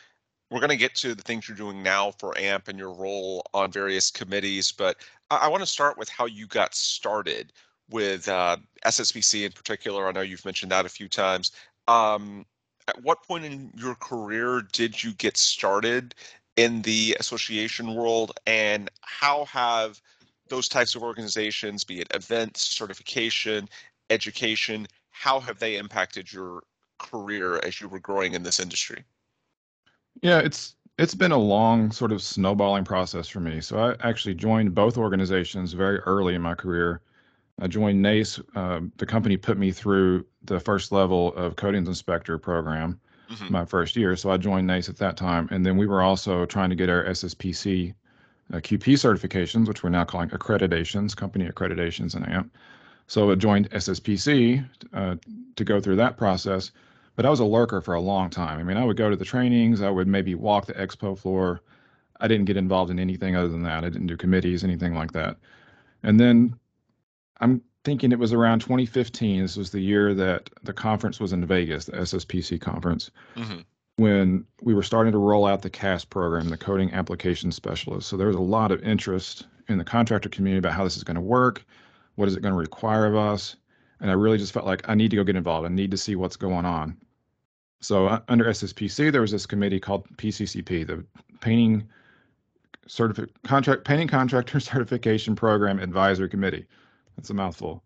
we're 0.50 0.60
going 0.60 0.70
to 0.70 0.76
get 0.76 0.94
to 0.96 1.14
the 1.14 1.22
things 1.22 1.48
you're 1.48 1.56
doing 1.56 1.82
now 1.82 2.10
for 2.12 2.36
AMP 2.36 2.68
and 2.68 2.78
your 2.78 2.92
role 2.92 3.44
on 3.54 3.70
various 3.70 4.10
committees, 4.10 4.72
but 4.72 4.96
I, 5.30 5.36
I 5.36 5.48
want 5.48 5.62
to 5.62 5.66
start 5.66 5.96
with 5.96 6.08
how 6.08 6.26
you 6.26 6.46
got 6.46 6.74
started 6.74 7.52
with 7.88 8.28
uh, 8.28 8.56
SSPC 8.84 9.46
in 9.46 9.52
particular. 9.52 10.08
I 10.08 10.12
know 10.12 10.20
you've 10.20 10.44
mentioned 10.44 10.72
that 10.72 10.86
a 10.86 10.90
few 10.90 11.08
times. 11.08 11.52
Um, 11.88 12.44
at 12.88 13.02
what 13.02 13.22
point 13.22 13.44
in 13.44 13.72
your 13.76 13.94
career 13.94 14.62
did 14.72 15.02
you 15.02 15.12
get 15.12 15.36
started 15.36 16.14
in 16.56 16.82
the 16.82 17.16
association 17.20 17.94
world, 17.94 18.32
and 18.46 18.90
how 19.02 19.44
have 19.46 20.00
those 20.48 20.68
types 20.68 20.94
of 20.94 21.02
organizations, 21.02 21.84
be 21.84 22.00
it 22.00 22.08
events, 22.12 22.62
certification, 22.62 23.68
education, 24.10 24.86
how 25.10 25.38
have 25.40 25.58
they 25.58 25.76
impacted 25.76 26.32
your 26.32 26.62
career 26.98 27.60
as 27.64 27.80
you 27.80 27.88
were 27.88 28.00
growing 28.00 28.34
in 28.34 28.42
this 28.42 28.58
industry? 28.58 29.04
Yeah, 30.22 30.38
it's 30.38 30.76
it's 30.98 31.14
been 31.14 31.32
a 31.32 31.38
long 31.38 31.90
sort 31.92 32.12
of 32.12 32.20
snowballing 32.22 32.84
process 32.84 33.26
for 33.28 33.40
me. 33.40 33.60
So 33.60 33.78
I 33.78 33.96
actually 34.06 34.34
joined 34.34 34.74
both 34.74 34.98
organizations 34.98 35.72
very 35.72 35.98
early 36.00 36.34
in 36.34 36.42
my 36.42 36.54
career. 36.54 37.00
I 37.58 37.66
joined 37.68 38.02
NACE. 38.02 38.38
Uh, 38.54 38.80
the 38.98 39.06
company 39.06 39.36
put 39.36 39.56
me 39.56 39.72
through 39.72 40.26
the 40.44 40.60
first 40.60 40.92
level 40.92 41.34
of 41.34 41.56
coatings 41.56 41.88
inspector 41.88 42.36
program 42.38 43.00
Mhm. 43.30 43.50
my 43.50 43.64
first 43.64 43.96
year. 43.96 44.14
So 44.16 44.30
I 44.30 44.36
joined 44.36 44.66
NACE 44.66 44.88
at 44.90 44.96
that 44.98 45.16
time. 45.16 45.48
And 45.50 45.64
then 45.64 45.76
we 45.76 45.86
were 45.86 46.02
also 46.02 46.44
trying 46.46 46.68
to 46.70 46.76
get 46.76 46.90
our 46.90 47.04
SSPC 47.04 47.94
uh, 48.52 48.56
QP 48.56 48.94
certifications, 48.94 49.68
which 49.68 49.82
we're 49.84 49.90
now 49.90 50.04
calling 50.04 50.28
accreditations, 50.30 51.14
company 51.16 51.48
accreditations 51.48 52.16
in 52.16 52.24
AMP. 52.24 52.52
So 53.06 53.30
I 53.30 53.36
joined 53.36 53.70
SSPC 53.70 54.64
uh, 54.92 55.14
to 55.56 55.64
go 55.64 55.80
through 55.80 55.96
that 55.96 56.16
process. 56.16 56.72
But 57.20 57.26
I 57.26 57.30
was 57.30 57.40
a 57.40 57.44
lurker 57.44 57.82
for 57.82 57.92
a 57.92 58.00
long 58.00 58.30
time. 58.30 58.58
I 58.58 58.62
mean, 58.62 58.78
I 58.78 58.84
would 58.86 58.96
go 58.96 59.10
to 59.10 59.16
the 59.16 59.26
trainings, 59.26 59.82
I 59.82 59.90
would 59.90 60.08
maybe 60.08 60.34
walk 60.34 60.64
the 60.64 60.72
expo 60.72 61.18
floor. 61.18 61.60
I 62.18 62.26
didn't 62.26 62.46
get 62.46 62.56
involved 62.56 62.90
in 62.90 62.98
anything 62.98 63.36
other 63.36 63.48
than 63.48 63.62
that. 63.64 63.84
I 63.84 63.90
didn't 63.90 64.06
do 64.06 64.16
committees, 64.16 64.64
anything 64.64 64.94
like 64.94 65.12
that. 65.12 65.36
And 66.02 66.18
then 66.18 66.54
I'm 67.42 67.60
thinking 67.84 68.10
it 68.10 68.18
was 68.18 68.32
around 68.32 68.60
2015. 68.60 69.42
This 69.42 69.58
was 69.58 69.70
the 69.70 69.82
year 69.82 70.14
that 70.14 70.48
the 70.62 70.72
conference 70.72 71.20
was 71.20 71.34
in 71.34 71.44
Vegas, 71.44 71.84
the 71.84 71.92
SSPC 71.98 72.58
conference, 72.58 73.10
Mhm. 73.36 73.66
when 73.96 74.46
we 74.62 74.72
were 74.72 74.82
starting 74.82 75.12
to 75.12 75.18
roll 75.18 75.44
out 75.44 75.60
the 75.60 75.68
CAS 75.68 76.06
program, 76.06 76.48
the 76.48 76.56
Coating 76.56 76.90
Application 76.94 77.52
Specialist. 77.52 78.08
So 78.08 78.16
there 78.16 78.28
was 78.28 78.36
a 78.36 78.40
lot 78.40 78.72
of 78.72 78.82
interest 78.82 79.46
in 79.68 79.76
the 79.76 79.84
contractor 79.84 80.30
community 80.30 80.60
about 80.60 80.72
how 80.72 80.84
this 80.84 80.96
is 80.96 81.04
going 81.04 81.16
to 81.16 81.20
work, 81.20 81.66
what 82.14 82.28
is 82.28 82.34
it 82.34 82.40
going 82.40 82.54
to 82.54 82.58
require 82.58 83.04
of 83.04 83.14
us, 83.14 83.56
and 84.00 84.10
I 84.10 84.14
really 84.14 84.38
just 84.38 84.54
felt 84.54 84.64
like 84.64 84.88
I 84.88 84.94
need 84.94 85.10
to 85.10 85.16
go 85.16 85.24
get 85.24 85.36
involved. 85.36 85.66
I 85.66 85.68
need 85.68 85.90
to 85.90 85.98
see 85.98 86.16
what's 86.16 86.36
going 86.36 86.64
on. 86.64 86.96
So 87.80 88.06
uh, 88.06 88.20
under 88.28 88.44
SSPC, 88.44 89.10
there 89.10 89.22
was 89.22 89.30
this 89.30 89.46
committee 89.46 89.80
called 89.80 90.06
PCCP, 90.16 90.86
the 90.86 91.04
Painting 91.40 91.88
Certific 92.86 93.30
Contract 93.42 93.84
Painting 93.84 94.08
Contractor 94.08 94.60
Certification 94.60 95.34
Program 95.34 95.78
Advisory 95.78 96.28
Committee. 96.28 96.66
That's 97.16 97.30
a 97.30 97.34
mouthful. 97.34 97.82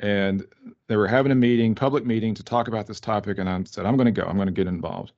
And 0.00 0.46
they 0.88 0.96
were 0.96 1.08
having 1.08 1.32
a 1.32 1.36
meeting, 1.36 1.74
public 1.74 2.04
meeting, 2.04 2.34
to 2.34 2.42
talk 2.42 2.68
about 2.68 2.86
this 2.86 3.00
topic, 3.00 3.38
and 3.38 3.48
I 3.48 3.62
said, 3.64 3.86
I'm 3.86 3.96
going 3.96 4.12
to 4.12 4.20
go. 4.20 4.26
I'm 4.26 4.36
going 4.36 4.46
to 4.46 4.52
get 4.52 4.66
involved. 4.66 5.12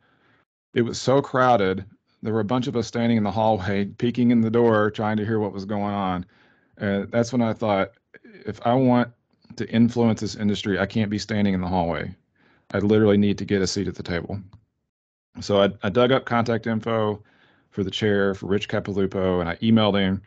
It 0.74 0.82
was 0.82 1.00
so 1.00 1.22
crowded. 1.22 1.84
There 2.22 2.32
were 2.32 2.40
a 2.40 2.44
bunch 2.44 2.66
of 2.66 2.76
us 2.76 2.86
standing 2.86 3.16
in 3.16 3.24
the 3.24 3.30
hallway, 3.30 3.84
peeking 3.98 4.30
in 4.30 4.40
the 4.40 4.50
door, 4.50 4.90
trying 4.90 5.16
to 5.18 5.24
hear 5.24 5.38
what 5.38 5.52
was 5.52 5.64
going 5.64 5.82
on. 5.82 6.26
And 6.78 7.10
that's 7.10 7.32
when 7.32 7.42
I 7.42 7.52
thought, 7.52 7.92
if 8.46 8.60
I 8.66 8.74
want 8.74 9.10
to 9.56 9.68
influence 9.68 10.20
this 10.20 10.34
industry, 10.34 10.78
I 10.78 10.86
can't 10.86 11.10
be 11.10 11.18
standing 11.18 11.54
in 11.54 11.60
the 11.60 11.68
hallway. 11.68 12.14
I 12.74 12.78
literally 12.78 13.16
need 13.16 13.38
to 13.38 13.44
get 13.44 13.62
a 13.62 13.66
seat 13.66 13.88
at 13.88 13.94
the 13.94 14.02
table. 14.02 14.40
So 15.40 15.62
I, 15.62 15.70
I 15.82 15.88
dug 15.88 16.12
up 16.12 16.26
contact 16.26 16.66
info 16.66 17.22
for 17.70 17.84
the 17.84 17.90
chair 17.90 18.34
for 18.34 18.46
Rich 18.46 18.68
Capilupo, 18.68 19.40
and 19.40 19.48
I 19.48 19.56
emailed 19.56 19.98
him 19.98 20.20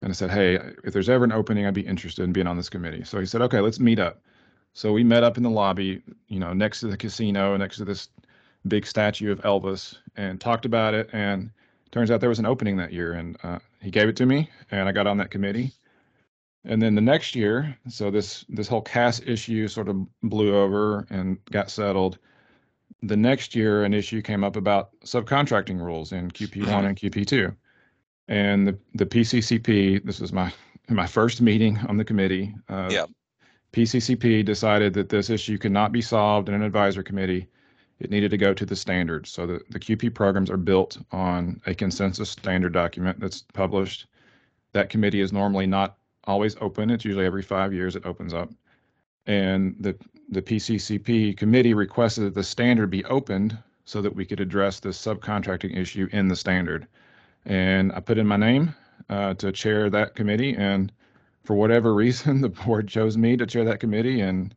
and 0.00 0.10
I 0.10 0.14
said, 0.14 0.30
"Hey, 0.30 0.54
if 0.84 0.92
there's 0.92 1.08
ever 1.08 1.24
an 1.24 1.32
opening, 1.32 1.66
I'd 1.66 1.74
be 1.74 1.86
interested 1.86 2.22
in 2.22 2.32
being 2.32 2.46
on 2.46 2.56
this 2.56 2.68
committee." 2.68 3.04
So 3.04 3.18
he 3.18 3.26
said, 3.26 3.42
"Okay, 3.42 3.60
let's 3.60 3.80
meet 3.80 3.98
up." 3.98 4.22
So 4.74 4.92
we 4.92 5.02
met 5.02 5.24
up 5.24 5.36
in 5.36 5.42
the 5.42 5.50
lobby, 5.50 6.02
you 6.28 6.38
know, 6.38 6.52
next 6.52 6.80
to 6.80 6.86
the 6.86 6.96
casino, 6.96 7.56
next 7.56 7.78
to 7.78 7.84
this 7.84 8.08
big 8.68 8.86
statue 8.86 9.32
of 9.32 9.40
Elvis, 9.40 9.96
and 10.16 10.40
talked 10.40 10.66
about 10.66 10.94
it. 10.94 11.10
And 11.12 11.50
turns 11.90 12.10
out 12.10 12.20
there 12.20 12.28
was 12.28 12.38
an 12.38 12.46
opening 12.46 12.76
that 12.76 12.92
year, 12.92 13.14
and 13.14 13.36
uh, 13.42 13.58
he 13.80 13.90
gave 13.90 14.08
it 14.08 14.16
to 14.16 14.26
me, 14.26 14.50
and 14.70 14.88
I 14.88 14.92
got 14.92 15.06
on 15.08 15.18
that 15.18 15.30
committee. 15.30 15.72
And 16.64 16.82
then 16.82 16.94
the 16.94 17.00
next 17.00 17.34
year, 17.34 17.76
so 17.88 18.10
this 18.10 18.44
this 18.48 18.68
whole 18.68 18.82
CAS 18.82 19.20
issue 19.24 19.68
sort 19.68 19.88
of 19.88 19.96
blew 20.22 20.56
over 20.56 21.06
and 21.10 21.38
got 21.46 21.70
settled. 21.70 22.18
The 23.02 23.16
next 23.16 23.54
year, 23.54 23.84
an 23.84 23.94
issue 23.94 24.20
came 24.22 24.42
up 24.42 24.56
about 24.56 24.90
subcontracting 25.02 25.80
rules 25.80 26.12
in 26.12 26.30
QP1 26.30 26.84
and 26.84 26.96
QP2, 26.96 27.54
and 28.26 28.66
the 28.66 28.78
the 28.94 29.06
PCCP. 29.06 30.04
This 30.04 30.20
was 30.20 30.32
my 30.32 30.52
my 30.88 31.06
first 31.06 31.40
meeting 31.40 31.78
on 31.88 31.96
the 31.96 32.04
committee. 32.04 32.54
Uh, 32.68 32.88
yeah. 32.90 33.06
PCCP 33.72 34.44
decided 34.44 34.94
that 34.94 35.10
this 35.10 35.30
issue 35.30 35.58
could 35.58 35.72
not 35.72 35.92
be 35.92 36.00
solved 36.00 36.48
in 36.48 36.54
an 36.54 36.62
advisory 36.62 37.04
committee. 37.04 37.46
It 38.00 38.10
needed 38.10 38.30
to 38.30 38.38
go 38.38 38.54
to 38.54 38.64
the 38.64 38.76
standards. 38.76 39.30
So 39.30 39.46
the, 39.46 39.60
the 39.70 39.78
QP 39.78 40.14
programs 40.14 40.50
are 40.50 40.56
built 40.56 40.98
on 41.12 41.60
a 41.66 41.74
consensus 41.74 42.30
standard 42.30 42.72
document 42.72 43.20
that's 43.20 43.42
published. 43.52 44.06
That 44.72 44.88
committee 44.88 45.20
is 45.20 45.32
normally 45.32 45.66
not 45.66 45.97
always 46.28 46.56
open. 46.60 46.90
It's 46.90 47.04
usually 47.04 47.26
every 47.26 47.42
five 47.42 47.72
years 47.72 47.96
it 47.96 48.06
opens 48.06 48.34
up. 48.34 48.50
And 49.26 49.74
the, 49.80 49.96
the 50.28 50.42
PCCP 50.42 51.36
committee 51.36 51.74
requested 51.74 52.24
that 52.24 52.34
the 52.34 52.44
standard 52.44 52.90
be 52.90 53.04
opened 53.06 53.58
so 53.84 54.02
that 54.02 54.14
we 54.14 54.24
could 54.24 54.38
address 54.38 54.78
the 54.78 54.90
subcontracting 54.90 55.76
issue 55.76 56.08
in 56.12 56.28
the 56.28 56.36
standard. 56.36 56.86
And 57.46 57.90
I 57.92 58.00
put 58.00 58.18
in 58.18 58.26
my 58.26 58.36
name 58.36 58.74
uh, 59.08 59.34
to 59.34 59.50
chair 59.50 59.88
that 59.90 60.14
committee. 60.14 60.54
And 60.54 60.92
for 61.44 61.56
whatever 61.56 61.94
reason, 62.04 62.42
the 62.42 62.50
board 62.50 62.88
chose 62.88 63.16
me 63.16 63.36
to 63.38 63.46
chair 63.46 63.64
that 63.64 63.80
committee, 63.80 64.20
and 64.20 64.54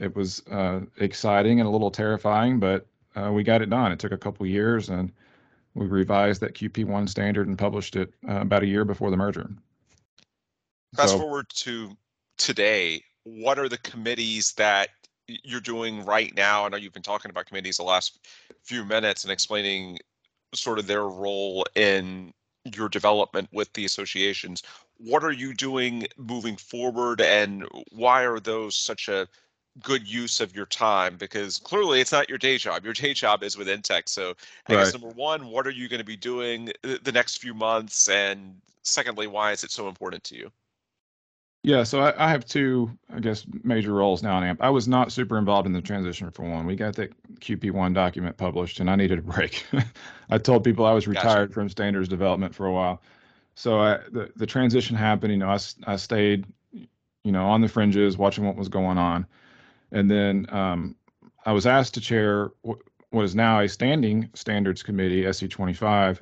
it 0.00 0.14
was 0.16 0.42
uh, 0.50 0.80
exciting 0.98 1.60
and 1.60 1.68
a 1.68 1.70
little 1.70 1.90
terrifying, 1.90 2.58
but 2.58 2.86
uh, 3.14 3.30
we 3.32 3.44
got 3.44 3.62
it 3.62 3.70
done. 3.70 3.92
It 3.92 4.00
took 4.00 4.10
a 4.10 4.18
couple 4.18 4.44
years, 4.44 4.88
and 4.88 5.12
we 5.74 5.86
revised 5.86 6.40
that 6.40 6.54
QP1 6.54 7.08
standard 7.08 7.46
and 7.46 7.56
published 7.56 7.94
it 7.94 8.12
uh, 8.28 8.40
about 8.40 8.64
a 8.64 8.66
year 8.66 8.84
before 8.84 9.12
the 9.12 9.16
merger. 9.16 9.48
Fast 10.96 11.12
so, 11.12 11.18
forward 11.18 11.48
to 11.50 11.96
today, 12.38 13.02
what 13.24 13.58
are 13.58 13.68
the 13.68 13.78
committees 13.78 14.52
that 14.52 14.88
you're 15.26 15.60
doing 15.60 16.04
right 16.04 16.34
now? 16.36 16.64
I 16.64 16.68
know 16.68 16.76
you've 16.76 16.92
been 16.92 17.02
talking 17.02 17.30
about 17.30 17.46
committees 17.46 17.78
the 17.78 17.84
last 17.84 18.26
few 18.62 18.84
minutes 18.84 19.24
and 19.24 19.32
explaining 19.32 19.98
sort 20.54 20.78
of 20.78 20.86
their 20.86 21.08
role 21.08 21.64
in 21.74 22.32
your 22.74 22.88
development 22.88 23.48
with 23.52 23.72
the 23.72 23.84
associations. 23.84 24.62
What 24.98 25.24
are 25.24 25.32
you 25.32 25.54
doing 25.54 26.06
moving 26.16 26.56
forward, 26.56 27.20
and 27.20 27.66
why 27.92 28.24
are 28.24 28.40
those 28.40 28.76
such 28.76 29.08
a 29.08 29.26
good 29.82 30.06
use 30.06 30.40
of 30.40 30.54
your 30.54 30.66
time? 30.66 31.16
Because 31.16 31.58
clearly, 31.58 32.00
it's 32.00 32.12
not 32.12 32.28
your 32.28 32.38
day 32.38 32.56
job. 32.58 32.84
Your 32.84 32.92
day 32.92 33.12
job 33.14 33.42
is 33.42 33.56
with 33.56 33.66
Intech. 33.68 34.08
So, 34.08 34.34
I 34.68 34.74
right. 34.74 34.84
guess 34.84 34.92
number 34.92 35.08
one, 35.08 35.46
what 35.46 35.66
are 35.66 35.70
you 35.70 35.88
going 35.88 35.98
to 35.98 36.04
be 36.04 36.16
doing 36.16 36.72
the 36.82 37.12
next 37.12 37.38
few 37.38 37.54
months, 37.54 38.08
and 38.08 38.54
secondly, 38.82 39.26
why 39.26 39.52
is 39.52 39.64
it 39.64 39.70
so 39.70 39.88
important 39.88 40.22
to 40.24 40.36
you? 40.36 40.52
Yeah, 41.64 41.82
so 41.82 42.00
I, 42.00 42.26
I, 42.26 42.28
have 42.28 42.44
two, 42.44 42.90
I 43.10 43.20
guess, 43.20 43.46
major 43.62 43.94
roles 43.94 44.22
now 44.22 44.36
in 44.36 44.44
AMP. 44.44 44.62
I 44.62 44.68
was 44.68 44.86
not 44.86 45.10
super 45.10 45.38
involved 45.38 45.66
in 45.66 45.72
the 45.72 45.80
transition 45.80 46.30
for 46.30 46.42
one. 46.42 46.66
We 46.66 46.76
got 46.76 46.94
that 46.96 47.14
QP1 47.40 47.94
document 47.94 48.36
published, 48.36 48.80
and 48.80 48.90
I 48.90 48.96
needed 48.96 49.20
a 49.20 49.22
break. 49.22 49.64
I 50.30 50.36
told 50.36 50.62
people 50.62 50.84
I 50.84 50.92
was 50.92 51.08
retired 51.08 51.48
gotcha. 51.48 51.54
from 51.54 51.70
standards 51.70 52.06
development 52.06 52.54
for 52.54 52.66
a 52.66 52.72
while. 52.72 53.00
So 53.54 53.80
I, 53.80 53.98
the 54.12 54.30
the 54.36 54.44
transition 54.44 54.94
happened. 54.94 55.32
You 55.32 55.38
know, 55.38 55.48
I, 55.48 55.58
I 55.86 55.96
stayed, 55.96 56.44
you 56.70 57.32
know, 57.32 57.46
on 57.46 57.62
the 57.62 57.68
fringes, 57.68 58.18
watching 58.18 58.44
what 58.44 58.56
was 58.56 58.68
going 58.68 58.98
on, 58.98 59.26
and 59.90 60.10
then 60.10 60.46
um, 60.50 60.94
I 61.46 61.52
was 61.52 61.66
asked 61.66 61.94
to 61.94 62.00
chair 62.02 62.50
what, 62.60 62.76
what 63.08 63.24
is 63.24 63.34
now 63.34 63.60
a 63.60 63.68
standing 63.70 64.28
standards 64.34 64.82
committee, 64.82 65.22
SC25, 65.22 66.18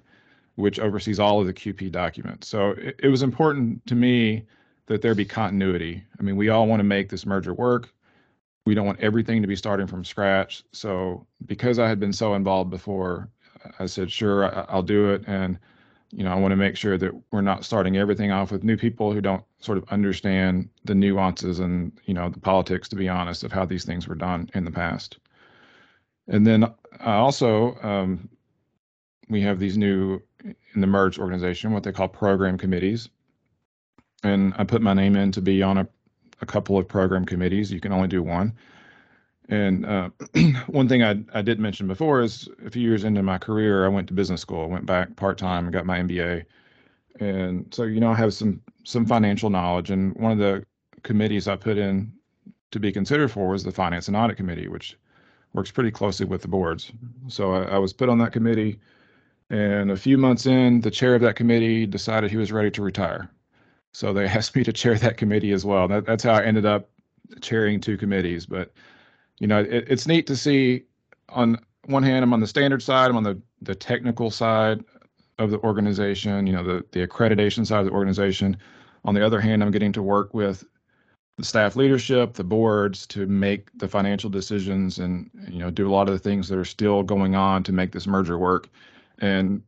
which 0.55 0.79
oversees 0.79 1.19
all 1.19 1.41
of 1.41 1.49
the 1.49 1.55
QP 1.55 1.91
documents. 1.91 2.47
So 2.47 2.71
it, 2.79 3.01
it 3.01 3.09
was 3.09 3.25
important 3.25 3.85
to 3.87 3.97
me 3.97 4.45
that 4.93 5.01
there 5.01 5.15
be 5.15 5.25
continuity. 5.25 6.05
I 6.21 6.23
mean, 6.23 6.37
we 6.37 6.51
all 6.51 6.67
want 6.67 6.81
to 6.81 6.85
make 6.85 7.09
this 7.09 7.25
merger 7.25 7.55
work. 7.55 7.89
We 8.67 8.75
don't 8.75 8.85
want 8.85 9.01
everything 9.01 9.41
to 9.41 9.49
be 9.49 9.57
starting 9.57 9.87
from 9.87 10.05
scratch. 10.05 10.63
So 10.73 11.27
because 11.47 11.79
I 11.79 11.89
had 11.89 11.99
been 11.99 12.13
so 12.13 12.35
involved 12.35 12.69
before, 12.69 13.31
I 13.79 13.87
said, 13.87 14.13
sure, 14.13 14.71
I'll 14.71 14.83
do 14.83 15.11
it. 15.11 15.25
And, 15.27 15.59
you 16.11 16.25
know, 16.25 16.31
I 16.31 16.35
want 16.35 16.53
to 16.53 16.57
make 16.57 16.77
sure 16.77 16.99
that 16.99 17.11
we're 17.31 17.41
not 17.41 17.65
starting 17.65 17.97
everything 17.97 18.33
off 18.33 18.53
with 18.53 18.65
new 18.65 18.77
people 18.77 19.15
who 19.15 19.23
don't 19.23 19.43
sort 19.61 19.79
of 19.79 19.85
understand 19.89 20.69
the 20.85 20.95
nuances 20.95 21.59
and, 21.59 21.99
you 22.05 22.13
know, 22.13 22.29
the 22.29 22.41
politics, 22.41 22.87
to 22.91 22.97
be 22.97 23.09
honest, 23.09 23.45
of 23.45 23.51
how 23.51 23.65
these 23.65 23.87
things 23.87 24.07
were 24.07 24.15
done 24.15 24.51
in 24.55 24.67
the 24.67 24.71
past. 24.71 25.17
And 26.29 26.47
then 26.47 26.65
I 27.01 27.15
also, 27.15 27.79
um, 27.83 28.29
we 29.31 29.41
have 29.41 29.59
these 29.59 29.79
new 29.79 30.21
in 30.45 30.83
the 30.83 30.87
merged 30.87 31.19
organization, 31.19 31.73
what 31.73 31.83
they 31.83 31.93
call 31.93 32.09
program 32.09 32.59
committees 32.59 33.09
and 34.23 34.55
I 34.57 34.65
put 34.65 34.83
my 34.83 34.95
name 34.95 35.17
in 35.17 35.33
to 35.33 35.43
be 35.43 35.63
on 35.63 35.79
a, 35.79 35.89
a 36.41 36.47
couple 36.47 36.79
of 36.79 36.89
program 36.89 37.25
committees. 37.25 37.73
You 37.73 37.81
can 37.81 37.93
only 37.93 38.09
do 38.09 38.23
one. 38.23 38.55
And 39.49 39.85
uh, 39.85 40.11
one 40.69 40.89
thing 40.89 41.03
I, 41.03 41.23
I 41.35 41.43
did 41.43 41.59
mention 41.59 41.87
before 41.87 42.23
is 42.23 42.49
a 42.65 42.71
few 42.71 42.83
years 42.83 43.05
into 43.05 43.23
my 43.23 43.39
career, 43.39 43.85
I 43.85 43.89
went 43.89 44.09
to 44.09 44.15
business 44.15 44.41
school. 44.41 44.63
I 44.63 44.67
went 44.67 44.87
back 44.87 45.17
part 45.17 45.39
time 45.39 45.65
and 45.65 45.73
got 45.73 45.87
my 45.87 45.99
MBA. 45.99 46.45
And 47.21 47.73
so, 47.75 47.83
you 47.83 48.01
know, 48.01 48.11
I 48.11 48.15
have 48.15 48.33
some 48.33 48.63
some 48.85 49.07
financial 49.07 49.51
knowledge. 49.51 49.91
And 49.91 50.15
one 50.17 50.33
of 50.33 50.39
the 50.39 50.65
committees 51.03 51.49
I 51.49 51.57
put 51.57 51.77
in 51.77 52.13
to 52.71 52.81
be 52.81 52.93
considered 52.93 53.31
for 53.31 53.49
was 53.49 53.65
the 53.65 53.73
Finance 53.73 54.09
and 54.09 54.17
Audit 54.17 54.37
Committee, 54.37 54.69
which 54.69 54.97
works 55.53 55.71
pretty 55.71 55.91
closely 55.91 56.25
with 56.25 56.43
the 56.43 56.49
boards. 56.49 56.91
So 57.29 57.53
I, 57.53 57.75
I 57.75 57.79
was 57.79 57.93
put 57.93 58.09
on 58.09 58.19
that 58.19 58.33
committee. 58.33 58.79
And 59.51 59.91
a 59.91 59.97
few 59.97 60.17
months 60.17 60.47
in, 60.47 60.81
the 60.81 60.91
chair 60.91 61.15
of 61.15 61.21
that 61.23 61.37
committee 61.37 61.85
decided 61.85 62.31
he 62.31 62.39
was 62.39 62.53
ready 62.53 62.71
to 62.71 62.83
retire. 62.83 63.29
So 63.93 64.13
they 64.13 64.25
asked 64.27 64.57
me 64.57 64.65
to 64.65 64.73
chair 64.73 64.97
that 64.99 65.17
committee 65.17 65.53
as 65.53 65.65
well. 65.65 65.89
That, 65.89 66.07
that's 66.07 66.25
how 66.25 66.35
I 66.35 66.45
ended 66.45 66.67
up 66.67 66.89
chairing 67.41 67.81
two 67.81 67.97
committees. 67.97 68.47
But 68.47 68.73
you 69.39 69.47
know, 69.47 69.61
it, 69.61 69.85
it's 69.89 70.07
neat 70.07 70.27
to 70.29 70.37
see. 70.37 70.85
On 71.31 71.59
one 71.87 72.03
hand, 72.03 72.23
I'm 72.23 72.33
on 72.33 72.41
the 72.41 72.47
standard 72.47 72.83
side. 72.83 73.11
I'm 73.11 73.17
on 73.17 73.23
the 73.23 73.41
the 73.63 73.75
technical 73.75 74.31
side 74.31 74.85
of 75.39 75.51
the 75.51 75.59
organization. 75.61 76.47
You 76.47 76.53
know, 76.53 76.65
the 76.65 76.85
the 76.93 77.07
accreditation 77.07 77.67
side 77.67 77.81
of 77.81 77.87
the 77.87 77.93
organization. 77.93 78.57
On 79.05 79.15
the 79.15 79.25
other 79.25 79.41
hand, 79.41 79.63
I'm 79.63 79.73
getting 79.73 79.93
to 79.93 80.03
work 80.03 80.33
with 80.33 80.65
the 81.39 81.45
staff 81.45 81.77
leadership, 81.77 82.35
the 82.35 82.45
boards 82.45 83.07
to 83.09 83.27
make 83.27 83.69
the 83.79 83.89
financial 83.89 84.31
decisions 84.31 84.99
and 84.99 85.31
you 85.49 85.59
know 85.59 85.71
do 85.71 85.89
a 85.89 85.93
lot 85.93 86.09
of 86.09 86.15
the 86.15 86.19
things 86.19 86.49
that 86.49 86.59
are 86.59 86.65
still 86.65 87.03
going 87.03 87.35
on 87.35 87.63
to 87.65 87.73
make 87.73 87.93
this 87.93 88.07
merger 88.07 88.39
work. 88.39 88.69
And 89.19 89.63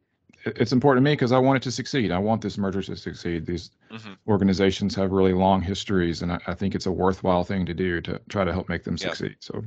it's 0.45 0.73
important 0.73 1.05
to 1.05 1.11
me 1.11 1.13
because 1.13 1.33
I 1.33 1.39
want 1.39 1.57
it 1.57 1.63
to 1.63 1.71
succeed. 1.71 2.13
I 2.13 2.19
want 2.19 2.43
this 2.43 2.59
merger 2.59 2.83
to 2.83 2.97
succeed. 2.97 3.47
These 3.47 3.71
mm-hmm. 3.91 4.13
organizations 4.29 4.95
have 4.95 5.11
really 5.11 5.33
long 5.33 5.63
histories, 5.63 6.23
and 6.23 6.33
I, 6.33 6.41
I, 6.47 6.55
think 6.55 6.75
it's 6.75 6.87
a 6.87 6.93
worthwhile 6.93 7.45
thing 7.45 7.65
to 7.67 7.75
do 7.75 8.01
to 8.03 8.21
try 8.29 8.45
to 8.45 8.53
help 8.53 8.69
make 8.69 8.85
them 8.85 8.99
succeed. 8.99 9.37
So, 9.41 9.65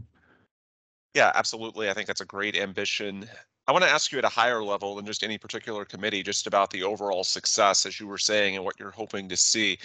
yeah, 1.16 1.32
absolutely. 1.34 1.90
I 1.90 1.94
think 1.94 2.08
that's 2.08 2.22
a 2.22 2.26
great 2.26 2.56
ambition. 2.56 3.28
I 3.68 3.72
want 3.72 3.84
to 3.84 3.90
ask 3.90 4.12
you 4.12 4.18
at 4.18 4.26
a 4.26 4.30
higher 4.30 4.64
level 4.64 4.96
than 4.96 5.06
just 5.06 5.24
any 5.24 5.38
particular 5.38 5.84
committee, 5.84 6.24
just 6.24 6.48
about 6.48 6.70
the 6.70 6.84
overall 6.84 7.24
success, 7.24 7.86
as 7.86 8.00
you 8.00 8.08
were 8.08 8.18
saying, 8.18 8.56
and 8.56 8.64
what 8.64 8.80
you're 8.80 8.92
hoping 8.92 9.28
to 9.30 9.38
see. 9.38 9.80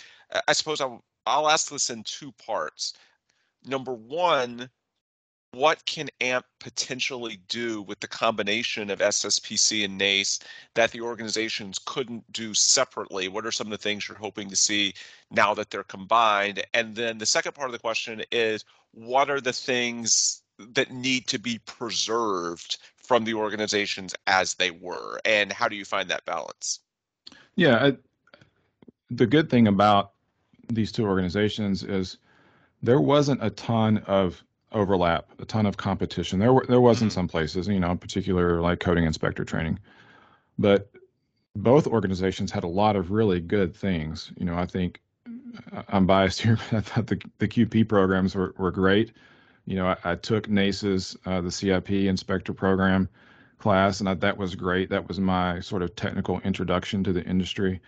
I 0.46 0.52
suppose 0.52 0.80
I'll, 0.80 1.02
I'll 1.26 1.48
ask 1.48 1.70
this 1.70 1.90
in 1.90 2.04
two 2.04 2.32
parts. 2.32 2.94
Number 3.64 3.94
one, 3.94 4.68
what 5.54 5.84
can 5.84 6.08
AMP 6.20 6.46
potentially 6.60 7.38
do 7.48 7.82
with 7.82 8.00
the 8.00 8.08
combination 8.08 8.88
of 8.90 9.00
SSPC 9.00 9.84
and 9.84 9.98
NACE 9.98 10.38
that 10.74 10.92
the 10.92 11.02
organizations 11.02 11.78
couldn't 11.84 12.30
do 12.32 12.54
separately? 12.54 13.28
What 13.28 13.44
are 13.44 13.52
some 13.52 13.66
of 13.66 13.70
the 13.70 13.78
things 13.78 14.08
you're 14.08 14.16
hoping 14.16 14.48
to 14.48 14.56
see 14.56 14.94
now 15.30 15.52
that 15.54 15.70
they're 15.70 15.82
combined? 15.82 16.64
And 16.72 16.96
then 16.96 17.18
the 17.18 17.26
second 17.26 17.54
part 17.54 17.68
of 17.68 17.72
the 17.72 17.78
question 17.78 18.22
is 18.32 18.64
what 18.92 19.30
are 19.30 19.40
the 19.40 19.52
things 19.52 20.42
that 20.58 20.90
need 20.90 21.26
to 21.28 21.38
be 21.38 21.58
preserved 21.66 22.78
from 22.96 23.24
the 23.24 23.34
organizations 23.34 24.14
as 24.26 24.54
they 24.54 24.70
were? 24.70 25.20
And 25.26 25.52
how 25.52 25.68
do 25.68 25.76
you 25.76 25.84
find 25.84 26.08
that 26.08 26.24
balance? 26.24 26.80
Yeah, 27.56 27.76
I, 27.76 27.96
the 29.10 29.26
good 29.26 29.50
thing 29.50 29.68
about 29.68 30.12
these 30.68 30.92
two 30.92 31.04
organizations 31.04 31.82
is 31.82 32.16
there 32.82 33.00
wasn't 33.00 33.44
a 33.44 33.50
ton 33.50 33.98
of 34.06 34.42
overlap, 34.72 35.26
a 35.38 35.44
ton 35.44 35.66
of 35.66 35.76
competition. 35.76 36.38
There 36.38 36.52
were 36.52 36.64
there 36.68 36.80
was 36.80 37.02
in 37.02 37.08
mm-hmm. 37.08 37.14
some 37.14 37.28
places, 37.28 37.68
you 37.68 37.80
know, 37.80 37.90
in 37.90 37.98
particular 37.98 38.60
like 38.60 38.80
coating 38.80 39.04
inspector 39.04 39.44
training, 39.44 39.78
but 40.58 40.90
both 41.54 41.86
organizations 41.86 42.50
had 42.50 42.64
a 42.64 42.68
lot 42.68 42.96
of 42.96 43.10
really 43.10 43.40
good 43.40 43.74
things. 43.74 44.32
You 44.36 44.46
know, 44.46 44.56
I 44.56 44.66
think 44.66 45.00
uh, 45.72 45.82
I'm 45.88 46.06
biased 46.06 46.40
here, 46.40 46.58
but 46.70 46.78
I 46.78 46.80
thought 46.80 47.06
the 47.06 47.20
the 47.38 47.48
QP 47.48 47.88
programs 47.88 48.34
were 48.34 48.54
were 48.56 48.70
great. 48.70 49.12
You 49.64 49.76
know, 49.76 49.86
I, 49.86 49.96
I 50.04 50.14
took 50.16 50.48
NACE's 50.48 51.16
uh, 51.24 51.40
the 51.40 51.50
CIP 51.50 51.90
inspector 51.90 52.52
program 52.52 53.08
class, 53.58 54.00
and 54.00 54.08
I, 54.08 54.14
that 54.14 54.36
was 54.36 54.54
great. 54.54 54.90
That 54.90 55.06
was 55.06 55.20
my 55.20 55.60
sort 55.60 55.82
of 55.82 55.94
technical 55.94 56.40
introduction 56.40 57.04
to 57.04 57.12
the 57.12 57.22
industry. 57.24 57.80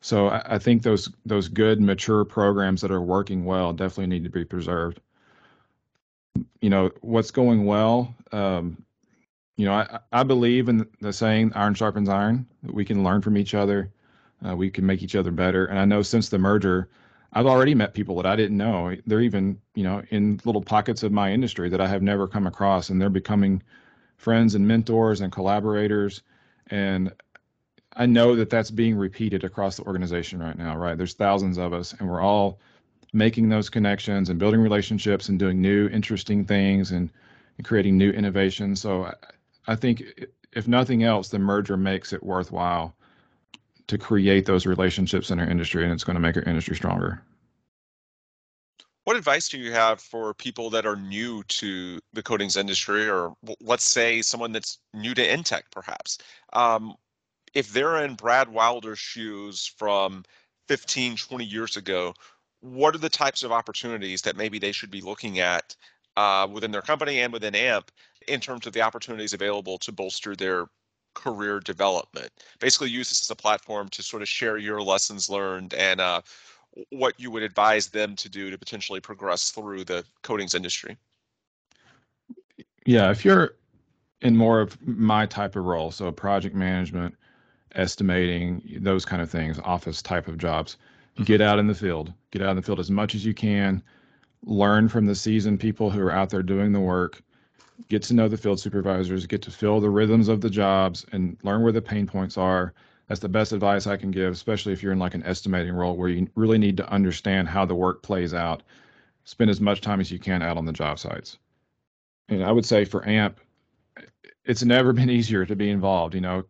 So 0.00 0.28
I, 0.28 0.54
I 0.54 0.58
think 0.58 0.82
those 0.82 1.10
those 1.26 1.48
good 1.48 1.80
mature 1.80 2.24
programs 2.24 2.80
that 2.80 2.90
are 2.90 3.02
working 3.02 3.44
well 3.44 3.72
definitely 3.72 4.06
need 4.06 4.24
to 4.24 4.30
be 4.30 4.44
preserved. 4.44 5.00
You 6.60 6.70
know 6.70 6.90
what's 7.00 7.30
going 7.30 7.64
well. 7.64 8.14
Um, 8.32 8.84
you 9.56 9.64
know, 9.64 9.72
I, 9.72 9.98
I 10.12 10.22
believe 10.22 10.68
in 10.68 10.86
the 11.00 11.12
saying 11.12 11.52
"iron 11.54 11.74
sharpens 11.74 12.08
iron." 12.08 12.46
That 12.62 12.74
we 12.74 12.84
can 12.84 13.04
learn 13.04 13.22
from 13.22 13.36
each 13.36 13.54
other, 13.54 13.92
uh, 14.46 14.56
we 14.56 14.70
can 14.70 14.86
make 14.86 15.02
each 15.02 15.16
other 15.16 15.30
better. 15.30 15.66
And 15.66 15.78
I 15.78 15.84
know 15.84 16.02
since 16.02 16.28
the 16.28 16.38
merger, 16.38 16.88
I've 17.32 17.46
already 17.46 17.74
met 17.74 17.94
people 17.94 18.16
that 18.16 18.26
I 18.26 18.36
didn't 18.36 18.56
know. 18.56 18.94
They're 19.06 19.20
even, 19.20 19.60
you 19.74 19.84
know, 19.84 20.02
in 20.10 20.40
little 20.44 20.62
pockets 20.62 21.02
of 21.02 21.12
my 21.12 21.32
industry 21.32 21.68
that 21.68 21.80
I 21.80 21.88
have 21.88 22.02
never 22.02 22.26
come 22.26 22.46
across, 22.46 22.90
and 22.90 23.00
they're 23.00 23.10
becoming 23.10 23.62
friends 24.16 24.54
and 24.54 24.66
mentors 24.66 25.20
and 25.20 25.32
collaborators. 25.32 26.22
And 26.68 27.12
I 27.94 28.06
know 28.06 28.36
that 28.36 28.50
that's 28.50 28.70
being 28.70 28.96
repeated 28.96 29.44
across 29.44 29.76
the 29.76 29.84
organization 29.84 30.38
right 30.38 30.56
now, 30.56 30.76
right? 30.76 30.96
There's 30.96 31.14
thousands 31.14 31.58
of 31.58 31.72
us, 31.72 31.94
and 31.98 32.08
we're 32.08 32.20
all 32.20 32.60
making 33.12 33.48
those 33.48 33.70
connections 33.70 34.28
and 34.28 34.38
building 34.38 34.60
relationships 34.60 35.28
and 35.28 35.38
doing 35.38 35.60
new, 35.60 35.88
interesting 35.88 36.44
things 36.44 36.90
and, 36.90 37.10
and 37.56 37.66
creating 37.66 37.96
new 37.96 38.10
innovations. 38.10 38.80
So 38.80 39.04
I, 39.04 39.14
I 39.66 39.76
think, 39.76 40.02
if 40.52 40.68
nothing 40.68 41.04
else, 41.04 41.28
the 41.28 41.38
merger 41.38 41.76
makes 41.76 42.12
it 42.12 42.22
worthwhile 42.22 42.94
to 43.86 43.98
create 43.98 44.44
those 44.44 44.66
relationships 44.66 45.30
in 45.30 45.40
our 45.40 45.48
industry, 45.48 45.84
and 45.84 45.92
it's 45.92 46.04
going 46.04 46.14
to 46.14 46.20
make 46.20 46.36
our 46.36 46.42
industry 46.42 46.76
stronger. 46.76 47.22
What 49.04 49.16
advice 49.16 49.48
do 49.48 49.58
you 49.58 49.72
have 49.72 50.00
for 50.00 50.34
people 50.34 50.68
that 50.70 50.84
are 50.84 50.96
new 50.96 51.42
to 51.44 51.98
the 52.12 52.22
coatings 52.22 52.58
industry, 52.58 53.08
or 53.08 53.34
let's 53.60 53.84
say 53.84 54.20
someone 54.20 54.52
that's 54.52 54.78
new 54.92 55.14
to 55.14 55.26
Intech, 55.26 55.62
perhaps? 55.70 56.18
Um, 56.52 56.94
if 57.54 57.72
they're 57.72 58.04
in 58.04 58.16
Brad 58.16 58.50
Wilder's 58.50 58.98
shoes 58.98 59.72
from 59.78 60.24
15, 60.68 61.16
20 61.16 61.44
years 61.44 61.78
ago, 61.78 62.12
what 62.60 62.94
are 62.94 62.98
the 62.98 63.08
types 63.08 63.42
of 63.42 63.52
opportunities 63.52 64.22
that 64.22 64.36
maybe 64.36 64.58
they 64.58 64.72
should 64.72 64.90
be 64.90 65.00
looking 65.00 65.38
at 65.38 65.76
uh, 66.16 66.46
within 66.50 66.70
their 66.70 66.82
company 66.82 67.20
and 67.20 67.32
within 67.32 67.54
AMP 67.54 67.90
in 68.26 68.40
terms 68.40 68.66
of 68.66 68.72
the 68.72 68.82
opportunities 68.82 69.32
available 69.32 69.78
to 69.78 69.92
bolster 69.92 70.34
their 70.34 70.66
career 71.14 71.60
development. 71.60 72.30
Basically, 72.60 72.90
use 72.90 73.08
this 73.08 73.22
as 73.22 73.30
a 73.30 73.36
platform 73.36 73.88
to 73.90 74.02
sort 74.02 74.22
of 74.22 74.28
share 74.28 74.58
your 74.58 74.82
lessons 74.82 75.28
learned 75.28 75.74
and 75.74 76.00
uh, 76.00 76.20
what 76.90 77.18
you 77.18 77.30
would 77.30 77.42
advise 77.42 77.88
them 77.88 78.14
to 78.16 78.28
do 78.28 78.50
to 78.50 78.58
potentially 78.58 79.00
progress 79.00 79.50
through 79.50 79.84
the 79.84 80.04
coatings 80.22 80.54
industry. 80.54 80.96
Yeah, 82.86 83.10
if 83.10 83.24
you're 83.24 83.56
in 84.20 84.36
more 84.36 84.60
of 84.60 84.80
my 84.86 85.26
type 85.26 85.56
of 85.56 85.64
role, 85.64 85.90
so 85.90 86.10
project 86.10 86.54
management, 86.54 87.14
estimating, 87.74 88.78
those 88.80 89.04
kind 89.04 89.22
of 89.22 89.30
things, 89.30 89.58
office 89.60 90.02
type 90.02 90.28
of 90.28 90.38
jobs. 90.38 90.76
Mm-hmm. 91.18 91.24
get 91.24 91.40
out 91.40 91.58
in 91.58 91.66
the 91.66 91.74
field. 91.74 92.12
Get 92.30 92.42
out 92.42 92.50
in 92.50 92.56
the 92.56 92.62
field 92.62 92.80
as 92.80 92.90
much 92.90 93.14
as 93.14 93.24
you 93.24 93.34
can. 93.34 93.82
Learn 94.44 94.88
from 94.88 95.06
the 95.06 95.14
seasoned 95.14 95.60
people 95.60 95.90
who 95.90 96.00
are 96.00 96.12
out 96.12 96.30
there 96.30 96.42
doing 96.42 96.72
the 96.72 96.80
work 96.80 97.22
get 97.88 98.02
to 98.02 98.14
know 98.14 98.28
the 98.28 98.36
field 98.36 98.58
supervisors, 98.58 99.26
get 99.26 99.42
to 99.42 99.50
feel 99.50 99.80
the 99.80 99.90
rhythms 99.90 100.28
of 100.28 100.40
the 100.40 100.50
jobs, 100.50 101.06
and 101.12 101.36
learn 101.42 101.62
where 101.62 101.72
the 101.72 101.82
pain 101.82 102.06
points 102.06 102.36
are. 102.36 102.74
That's 103.06 103.20
the 103.20 103.28
best 103.28 103.52
advice 103.52 103.86
I 103.86 103.96
can 103.96 104.10
give, 104.10 104.32
especially 104.32 104.72
if 104.72 104.82
you're 104.82 104.92
in 104.92 104.98
like 104.98 105.14
an 105.14 105.22
estimating 105.22 105.72
role 105.72 105.96
where 105.96 106.08
you 106.08 106.28
really 106.34 106.58
need 106.58 106.76
to 106.78 106.90
understand 106.90 107.48
how 107.48 107.64
the 107.64 107.74
work 107.74 108.02
plays 108.02 108.34
out. 108.34 108.62
Spend 109.24 109.50
as 109.50 109.60
much 109.60 109.80
time 109.80 110.00
as 110.00 110.10
you 110.10 110.18
can 110.18 110.42
out 110.42 110.56
on 110.56 110.64
the 110.64 110.72
job 110.72 110.98
sites. 110.98 111.38
And 112.28 112.44
I 112.44 112.52
would 112.52 112.66
say 112.66 112.84
for 112.84 113.06
AMP, 113.06 113.40
it's 114.44 114.64
never 114.64 114.92
been 114.92 115.10
easier 115.18 115.46
to 115.46 115.56
be 115.56 115.70
involved. 115.70 116.14
You 116.14 116.20
know, 116.20 116.44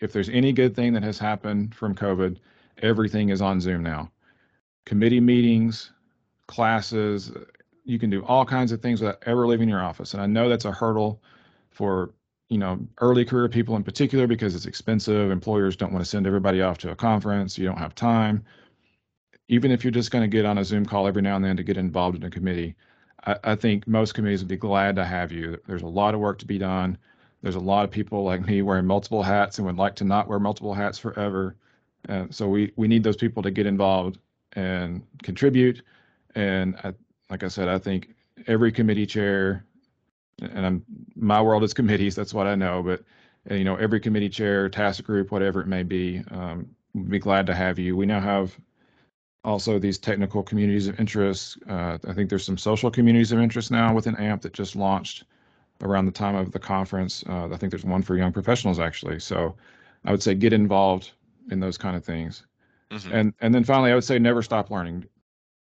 if 0.00 0.12
there's 0.12 0.28
any 0.28 0.52
good 0.52 0.76
thing 0.76 0.92
that 0.92 1.02
has 1.02 1.18
happened 1.18 1.74
from 1.74 1.94
COVID, 1.94 2.36
everything 2.82 3.30
is 3.30 3.40
on 3.40 3.60
Zoom 3.60 3.82
now. 3.82 4.10
Committee 4.84 5.20
meetings, 5.20 5.92
classes, 6.46 7.32
you 7.84 7.98
can 7.98 8.10
do 8.10 8.24
all 8.24 8.44
kinds 8.44 8.72
of 8.72 8.82
things 8.82 9.00
without 9.00 9.22
ever 9.26 9.46
leaving 9.46 9.68
your 9.68 9.82
office. 9.82 10.12
And 10.12 10.22
I 10.22 10.26
know 10.26 10.48
that's 10.48 10.64
a 10.64 10.72
hurdle 10.72 11.22
for 11.70 12.12
you 12.48 12.58
know 12.58 12.78
early 13.00 13.24
career 13.24 13.48
people 13.48 13.76
in 13.76 13.82
particular 13.82 14.26
because 14.26 14.54
it's 14.54 14.66
expensive. 14.66 15.30
Employers 15.30 15.76
don't 15.76 15.92
want 15.92 16.04
to 16.04 16.10
send 16.10 16.26
everybody 16.26 16.62
off 16.62 16.78
to 16.78 16.90
a 16.90 16.96
conference. 16.96 17.56
You 17.56 17.66
don't 17.66 17.78
have 17.78 17.94
time. 17.94 18.44
Even 19.48 19.70
if 19.70 19.84
you're 19.84 19.92
just 19.92 20.10
going 20.10 20.22
to 20.22 20.28
get 20.28 20.44
on 20.44 20.58
a 20.58 20.64
Zoom 20.64 20.84
call 20.84 21.06
every 21.06 21.22
now 21.22 21.36
and 21.36 21.44
then 21.44 21.56
to 21.56 21.62
get 21.62 21.76
involved 21.76 22.16
in 22.16 22.24
a 22.24 22.30
committee, 22.30 22.74
I, 23.24 23.36
I 23.44 23.54
think 23.54 23.86
most 23.86 24.14
committees 24.14 24.40
would 24.40 24.48
be 24.48 24.56
glad 24.56 24.96
to 24.96 25.04
have 25.04 25.30
you. 25.30 25.58
There's 25.66 25.82
a 25.82 25.88
lot 25.88 26.14
of 26.14 26.20
work 26.20 26.38
to 26.40 26.46
be 26.46 26.58
done. 26.58 26.98
There's 27.42 27.54
a 27.54 27.60
lot 27.60 27.84
of 27.84 27.92
people 27.92 28.24
like 28.24 28.44
me 28.44 28.62
wearing 28.62 28.86
multiple 28.86 29.22
hats 29.22 29.58
and 29.58 29.66
would 29.66 29.76
like 29.76 29.94
to 29.96 30.04
not 30.04 30.28
wear 30.28 30.40
multiple 30.40 30.74
hats 30.74 30.98
forever. 30.98 31.54
Uh, 32.08 32.26
so 32.30 32.48
we 32.48 32.72
we 32.76 32.88
need 32.88 33.02
those 33.02 33.16
people 33.16 33.42
to 33.42 33.50
get 33.50 33.66
involved 33.66 34.18
and 34.52 35.02
contribute. 35.22 35.82
And 36.34 36.76
I, 36.84 36.92
like 37.30 37.42
I 37.42 37.48
said, 37.48 37.68
I 37.68 37.78
think 37.78 38.14
every 38.46 38.70
committee 38.70 39.06
chair, 39.06 39.64
and 40.40 40.66
I'm, 40.66 40.84
my 41.14 41.40
world 41.40 41.64
is 41.64 41.74
committees. 41.74 42.14
That's 42.14 42.34
what 42.34 42.46
I 42.46 42.54
know. 42.54 42.82
But 42.82 43.02
you 43.50 43.64
know, 43.64 43.76
every 43.76 44.00
committee 44.00 44.28
chair, 44.28 44.68
task 44.68 45.04
group, 45.04 45.30
whatever 45.30 45.60
it 45.60 45.66
may 45.66 45.82
be, 45.82 46.22
um, 46.30 46.68
we'd 46.94 47.10
be 47.10 47.18
glad 47.18 47.46
to 47.46 47.54
have 47.54 47.78
you. 47.78 47.96
We 47.96 48.06
now 48.06 48.20
have 48.20 48.56
also 49.44 49.78
these 49.78 49.98
technical 49.98 50.42
communities 50.42 50.88
of 50.88 50.98
interest. 50.98 51.58
Uh, 51.68 51.98
I 52.06 52.12
think 52.12 52.28
there's 52.28 52.44
some 52.44 52.58
social 52.58 52.90
communities 52.90 53.32
of 53.32 53.38
interest 53.38 53.70
now 53.70 53.94
within 53.94 54.16
AMP 54.16 54.42
that 54.42 54.52
just 54.52 54.74
launched 54.74 55.24
around 55.82 56.06
the 56.06 56.12
time 56.12 56.34
of 56.34 56.50
the 56.52 56.58
conference. 56.58 57.22
Uh, 57.28 57.48
I 57.52 57.56
think 57.56 57.70
there's 57.70 57.84
one 57.84 58.02
for 58.02 58.16
young 58.16 58.32
professionals 58.32 58.80
actually. 58.80 59.20
So 59.20 59.54
I 60.04 60.10
would 60.10 60.22
say 60.22 60.34
get 60.34 60.52
involved 60.52 61.12
in 61.50 61.60
those 61.60 61.78
kind 61.78 61.96
of 61.96 62.04
things. 62.04 62.44
Mm-hmm. 62.90 63.12
And 63.12 63.34
and 63.40 63.54
then 63.54 63.64
finally, 63.64 63.90
I 63.90 63.94
would 63.94 64.04
say 64.04 64.18
never 64.18 64.42
stop 64.42 64.70
learning. 64.70 65.04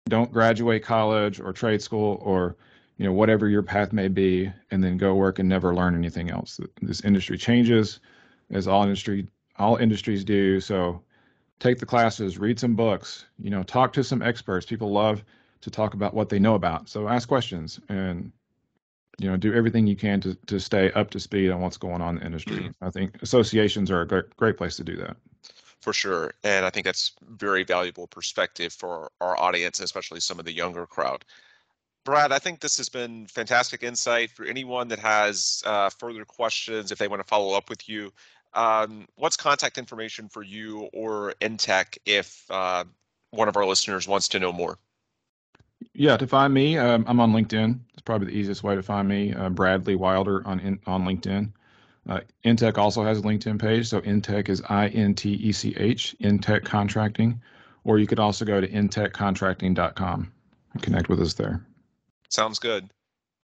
Don't 0.08 0.32
graduate 0.32 0.82
college 0.82 1.40
or 1.40 1.52
trade 1.52 1.82
school 1.82 2.20
or 2.22 2.56
you 2.96 3.04
know 3.04 3.12
whatever 3.12 3.48
your 3.48 3.62
path 3.62 3.92
may 3.92 4.08
be 4.08 4.50
and 4.70 4.82
then 4.82 4.96
go 4.96 5.14
work 5.14 5.38
and 5.38 5.48
never 5.48 5.74
learn 5.74 5.94
anything 5.94 6.30
else. 6.30 6.60
This 6.80 7.02
industry 7.02 7.36
changes 7.36 8.00
as 8.50 8.68
all 8.68 8.82
industry 8.82 9.26
all 9.56 9.76
industries 9.76 10.24
do. 10.24 10.60
So 10.60 11.02
take 11.58 11.78
the 11.78 11.86
classes 11.86 12.38
read 12.38 12.58
some 12.60 12.76
books 12.76 13.26
you 13.38 13.50
know 13.50 13.62
talk 13.62 13.92
to 13.94 14.04
some 14.04 14.22
experts. 14.22 14.66
People 14.66 14.92
love 14.92 15.24
to 15.60 15.70
talk 15.70 15.94
about 15.94 16.14
what 16.14 16.28
they 16.28 16.38
know 16.38 16.54
about. 16.54 16.88
So 16.88 17.08
ask 17.08 17.26
questions 17.26 17.80
and 17.88 18.30
you 19.18 19.28
know 19.28 19.36
do 19.36 19.52
everything 19.52 19.86
you 19.86 19.96
can 19.96 20.20
to, 20.20 20.34
to 20.46 20.58
stay 20.58 20.90
up 20.92 21.10
to 21.10 21.20
speed 21.20 21.50
on 21.50 21.60
what's 21.60 21.76
going 21.76 22.00
on 22.00 22.16
in 22.16 22.20
the 22.20 22.26
industry. 22.26 22.56
Mm-hmm. 22.56 22.84
i 22.84 22.90
think 22.90 23.20
associations 23.22 23.90
are 23.90 24.02
a 24.02 24.06
great, 24.06 24.36
great 24.36 24.56
place 24.56 24.76
to 24.76 24.84
do 24.84 24.96
that 24.96 25.16
for 25.80 25.92
sure. 25.92 26.32
And 26.44 26.64
I 26.64 26.70
think 26.70 26.84
that's 26.84 27.12
very 27.22 27.64
valuable 27.64 28.06
perspective 28.06 28.72
for 28.72 29.10
our 29.20 29.38
audience, 29.38 29.80
especially 29.80 30.20
some 30.20 30.38
of 30.38 30.44
the 30.44 30.52
younger 30.52 30.86
crowd. 30.86 31.24
Brad, 32.04 32.32
I 32.32 32.38
think 32.38 32.60
this 32.60 32.78
has 32.78 32.88
been 32.88 33.26
fantastic 33.26 33.82
insight 33.82 34.30
for 34.30 34.46
anyone 34.46 34.88
that 34.88 34.98
has 34.98 35.62
uh, 35.66 35.90
further 35.90 36.24
questions. 36.24 36.90
If 36.90 36.98
they 36.98 37.08
want 37.08 37.20
to 37.20 37.28
follow 37.28 37.56
up 37.56 37.68
with 37.68 37.88
you, 37.88 38.12
um, 38.54 39.06
what's 39.16 39.36
contact 39.36 39.76
information 39.78 40.28
for 40.28 40.42
you 40.42 40.88
or 40.94 41.34
Intech 41.40 41.98
if 42.06 42.44
uh, 42.50 42.84
one 43.30 43.48
of 43.48 43.56
our 43.56 43.66
listeners 43.66 44.08
wants 44.08 44.28
to 44.28 44.38
know 44.38 44.52
more? 44.52 44.78
Yeah, 45.94 46.16
to 46.16 46.26
find 46.26 46.52
me, 46.54 46.78
um, 46.78 47.04
I'm 47.06 47.20
on 47.20 47.32
LinkedIn. 47.32 47.78
It's 47.92 48.02
probably 48.02 48.28
the 48.28 48.38
easiest 48.38 48.62
way 48.62 48.74
to 48.74 48.82
find 48.82 49.06
me. 49.06 49.34
Uh, 49.34 49.48
Bradley 49.50 49.94
Wilder 49.94 50.46
on 50.46 50.60
in, 50.60 50.80
on 50.86 51.04
LinkedIn. 51.04 51.52
Uh, 52.08 52.20
Intech 52.44 52.78
also 52.78 53.04
has 53.04 53.18
a 53.18 53.22
LinkedIn 53.22 53.60
page. 53.60 53.86
So 53.86 54.00
Intech 54.00 54.48
is 54.48 54.62
I 54.68 54.88
N 54.88 55.14
T 55.14 55.32
E 55.34 55.52
C 55.52 55.74
H, 55.76 56.16
Intech 56.20 56.64
Contracting. 56.64 57.40
Or 57.84 57.98
you 57.98 58.06
could 58.06 58.18
also 58.18 58.44
go 58.44 58.60
to 58.60 58.68
intechcontracting.com 58.68 60.32
and 60.72 60.82
connect 60.82 61.08
with 61.08 61.20
us 61.20 61.34
there. 61.34 61.64
Sounds 62.28 62.58
good. 62.58 62.90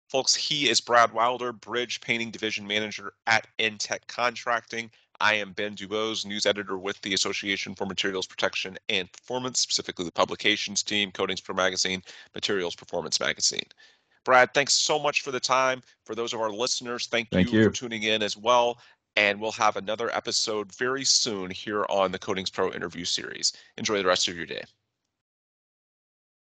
Folks, 0.09 0.35
he 0.35 0.69
is 0.69 0.81
Brad 0.81 1.13
Wilder, 1.13 1.51
Bridge 1.51 1.99
Painting 1.99 2.31
Division 2.31 2.67
Manager 2.67 3.13
at 3.27 3.47
Intech 3.59 4.07
Contracting. 4.07 4.91
I 5.19 5.35
am 5.35 5.53
Ben 5.53 5.75
Dubose, 5.75 6.25
news 6.25 6.45
editor 6.45 6.77
with 6.77 7.01
the 7.01 7.13
Association 7.13 7.73
for 7.73 7.85
Materials 7.85 8.27
Protection 8.27 8.77
and 8.89 9.11
Performance, 9.11 9.61
specifically 9.61 10.05
the 10.05 10.11
publications 10.11 10.83
team, 10.83 11.11
Coatings 11.11 11.41
Pro 11.41 11.55
Magazine, 11.55 12.03
Materials 12.33 12.75
Performance 12.75 13.19
Magazine. 13.19 13.65
Brad, 14.25 14.53
thanks 14.53 14.73
so 14.73 14.99
much 14.99 15.21
for 15.21 15.31
the 15.31 15.39
time. 15.39 15.81
For 16.03 16.15
those 16.15 16.33
of 16.33 16.41
our 16.41 16.49
listeners, 16.49 17.07
thank, 17.07 17.29
thank 17.29 17.53
you, 17.53 17.59
you, 17.59 17.65
for 17.69 17.71
tuning 17.71 18.03
in 18.03 18.21
as 18.21 18.35
well. 18.35 18.79
And 19.15 19.39
we'll 19.39 19.51
have 19.53 19.77
another 19.77 20.13
episode 20.13 20.75
very 20.75 21.05
soon 21.05 21.49
here 21.49 21.85
on 21.88 22.11
the 22.11 22.19
Coatings 22.19 22.49
Pro 22.49 22.73
interview 22.73 23.05
series. 23.05 23.53
Enjoy 23.77 23.97
the 23.97 24.05
rest 24.05 24.27
of 24.27 24.35
your 24.35 24.45
day. 24.45 24.63